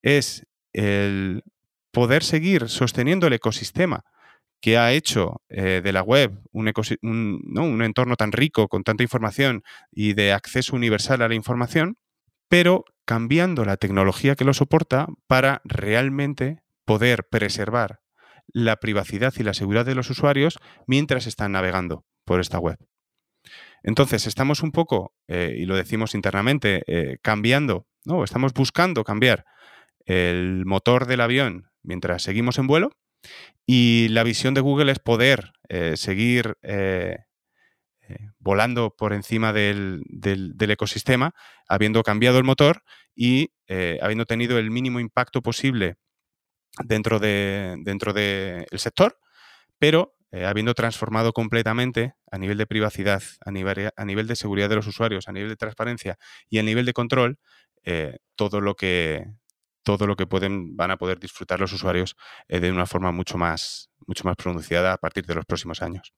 es 0.00 0.46
el 0.72 1.42
poder 1.90 2.24
seguir 2.24 2.70
sosteniendo 2.70 3.26
el 3.26 3.34
ecosistema 3.34 4.04
que 4.62 4.78
ha 4.78 4.92
hecho 4.92 5.42
eh, 5.50 5.82
de 5.84 5.92
la 5.92 6.02
web 6.02 6.40
un, 6.52 6.72
un, 7.02 7.82
entorno 7.82 8.16
tan 8.16 8.32
rico, 8.32 8.68
con 8.68 8.84
tanta 8.84 9.02
información 9.02 9.62
y 9.90 10.14
de 10.14 10.32
acceso 10.32 10.74
universal 10.74 11.20
a 11.20 11.28
la 11.28 11.34
información, 11.34 11.98
pero 12.52 12.84
cambiando 13.06 13.64
la 13.64 13.78
tecnología 13.78 14.36
que 14.36 14.44
lo 14.44 14.52
soporta 14.52 15.06
para 15.26 15.62
realmente 15.64 16.60
poder 16.84 17.26
preservar 17.26 18.00
la 18.46 18.76
privacidad 18.76 19.32
y 19.38 19.42
la 19.42 19.54
seguridad 19.54 19.86
de 19.86 19.94
los 19.94 20.10
usuarios 20.10 20.58
mientras 20.86 21.26
están 21.26 21.52
navegando 21.52 22.04
por 22.26 22.40
esta 22.40 22.58
web. 22.58 22.76
Entonces, 23.82 24.26
estamos 24.26 24.62
un 24.62 24.70
poco, 24.70 25.14
eh, 25.28 25.54
y 25.56 25.64
lo 25.64 25.76
decimos 25.76 26.14
internamente, 26.14 26.82
eh, 26.88 27.16
cambiando, 27.22 27.86
¿no? 28.04 28.22
estamos 28.22 28.52
buscando 28.52 29.02
cambiar 29.02 29.46
el 30.04 30.66
motor 30.66 31.06
del 31.06 31.22
avión 31.22 31.70
mientras 31.82 32.22
seguimos 32.22 32.58
en 32.58 32.66
vuelo 32.66 32.90
y 33.64 34.08
la 34.10 34.24
visión 34.24 34.52
de 34.52 34.60
Google 34.60 34.92
es 34.92 34.98
poder 34.98 35.54
eh, 35.70 35.96
seguir 35.96 36.58
eh, 38.12 38.30
volando 38.38 38.94
por 38.94 39.12
encima 39.12 39.52
del, 39.52 40.02
ecosistema, 40.58 41.34
habiendo 41.68 42.02
cambiado 42.02 42.38
el 42.38 42.44
motor 42.44 42.82
y 43.14 43.52
eh, 43.68 43.98
habiendo 44.02 44.26
tenido 44.26 44.58
el 44.58 44.70
mínimo 44.70 45.00
impacto 45.00 45.42
posible 45.42 45.96
dentro, 46.84 47.18
de, 47.18 47.76
dentro 47.84 48.12
del 48.12 48.66
sector, 48.74 49.18
pero 49.78 50.14
eh, 50.30 50.44
habiendo 50.44 50.74
transformado 50.74 51.32
completamente 51.32 52.14
a 52.30 52.38
nivel 52.38 52.58
de 52.58 52.66
privacidad, 52.66 53.22
a 53.44 53.50
nivel, 53.50 53.90
a 53.96 54.04
nivel, 54.04 54.26
de 54.26 54.36
seguridad 54.36 54.68
de 54.68 54.76
los 54.76 54.86
usuarios, 54.86 55.28
a 55.28 55.32
nivel 55.32 55.48
de 55.48 55.56
transparencia 55.56 56.18
y 56.48 56.58
a 56.58 56.62
nivel 56.62 56.84
de 56.86 56.92
control, 56.92 57.38
todo 58.36 58.60
lo 58.60 58.76
que 58.76 59.26
todo 59.82 60.06
lo 60.06 60.14
que 60.14 60.28
pueden, 60.28 60.76
van 60.76 60.92
a 60.92 60.96
poder 60.96 61.18
disfrutar 61.18 61.58
los 61.58 61.72
usuarios 61.72 62.14
de 62.46 62.70
una 62.70 62.86
forma 62.86 63.10
mucho 63.10 63.36
más, 63.36 63.90
mucho 64.06 64.22
más 64.22 64.36
pronunciada 64.36 64.92
a 64.92 64.98
partir 64.98 65.26
de 65.26 65.34
los 65.34 65.44
próximos 65.44 65.82
años. 65.82 66.12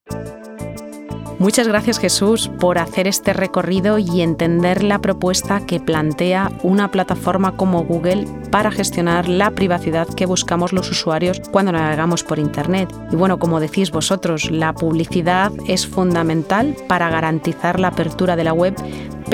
Muchas 1.39 1.67
gracias 1.67 1.99
Jesús 1.99 2.49
por 2.61 2.79
hacer 2.79 3.09
este 3.09 3.33
recorrido 3.33 3.99
y 3.99 4.23
entender 4.23 4.85
la 4.85 5.01
propuesta 5.01 5.67
que 5.67 5.81
plantea 5.81 6.53
una 6.63 6.91
plataforma 6.91 7.57
como 7.57 7.85
Google 7.85 8.27
para 8.51 8.71
gestionar 8.71 9.29
la 9.29 9.51
privacidad 9.51 10.07
que 10.07 10.27
buscamos 10.27 10.73
los 10.73 10.91
usuarios 10.91 11.41
cuando 11.51 11.73
navegamos 11.73 12.23
por 12.23 12.39
Internet. 12.39 12.89
Y 13.11 13.17
bueno, 13.17 13.39
como 13.39 13.59
decís 13.59 13.91
vosotros, 13.91 14.51
la 14.51 14.73
publicidad 14.75 15.51
es 15.67 15.87
fundamental 15.89 16.77
para 16.89 17.11
garantizar 17.11 17.81
la 17.81 17.89
apertura 17.89 18.37
de 18.37 18.45
la 18.45 18.53
web 18.53 18.75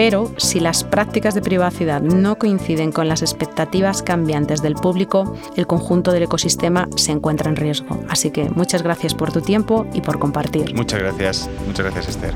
pero 0.01 0.33
si 0.39 0.61
las 0.61 0.83
prácticas 0.83 1.35
de 1.35 1.43
privacidad 1.43 2.01
no 2.01 2.39
coinciden 2.39 2.91
con 2.91 3.07
las 3.07 3.21
expectativas 3.21 4.03
cambiantes 4.03 4.63
del 4.63 4.73
público, 4.73 5.37
el 5.57 5.67
conjunto 5.67 6.11
del 6.11 6.23
ecosistema 6.23 6.89
se 6.97 7.13
encuentra 7.13 7.51
en 7.51 7.57
riesgo. 7.57 8.01
Así 8.09 8.31
que 8.31 8.49
muchas 8.49 8.83
gracias 8.83 9.13
por 9.13 9.31
tu 9.31 9.43
tiempo 9.43 9.87
y 9.93 10.01
por 10.01 10.19
compartir. 10.19 10.75
Muchas 10.75 11.01
gracias, 11.01 11.51
muchas 11.67 11.85
gracias 11.85 12.09
Esther. 12.17 12.33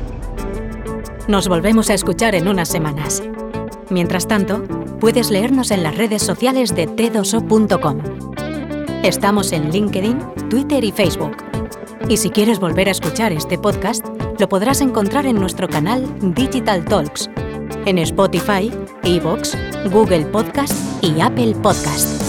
Nos 1.27 1.49
volvemos 1.49 1.89
a 1.89 1.95
escuchar 1.95 2.35
en 2.35 2.49
unas 2.49 2.69
semanas. 2.69 3.23
Mientras 3.89 4.29
tanto, 4.29 4.63
puedes 5.01 5.31
leernos 5.31 5.71
en 5.71 5.85
las 5.85 5.97
redes 5.97 6.21
sociales 6.21 6.75
de 6.75 6.87
t2o.com. 6.87 7.99
Estamos 9.03 9.53
en 9.53 9.71
LinkedIn, 9.71 10.19
Twitter 10.51 10.85
y 10.85 10.93
Facebook. 10.93 11.35
Y 12.11 12.19
si 12.19 12.29
quieres 12.29 12.61
volver 12.61 12.89
a 12.89 12.93
escuchar 12.93 13.33
este 13.33 13.57
podcast, 13.57 14.07
lo 14.39 14.51
podrás 14.51 14.83
encontrar 14.83 15.25
en 15.25 15.37
nuestro 15.37 15.67
canal 15.67 16.05
Digital 16.35 16.85
Talks 16.85 17.31
en 17.87 17.99
Spotify, 17.99 18.71
Evox, 19.03 19.57
Google 19.91 20.25
Podcast 20.27 20.75
y 21.03 21.21
Apple 21.21 21.55
Podcast. 21.63 22.24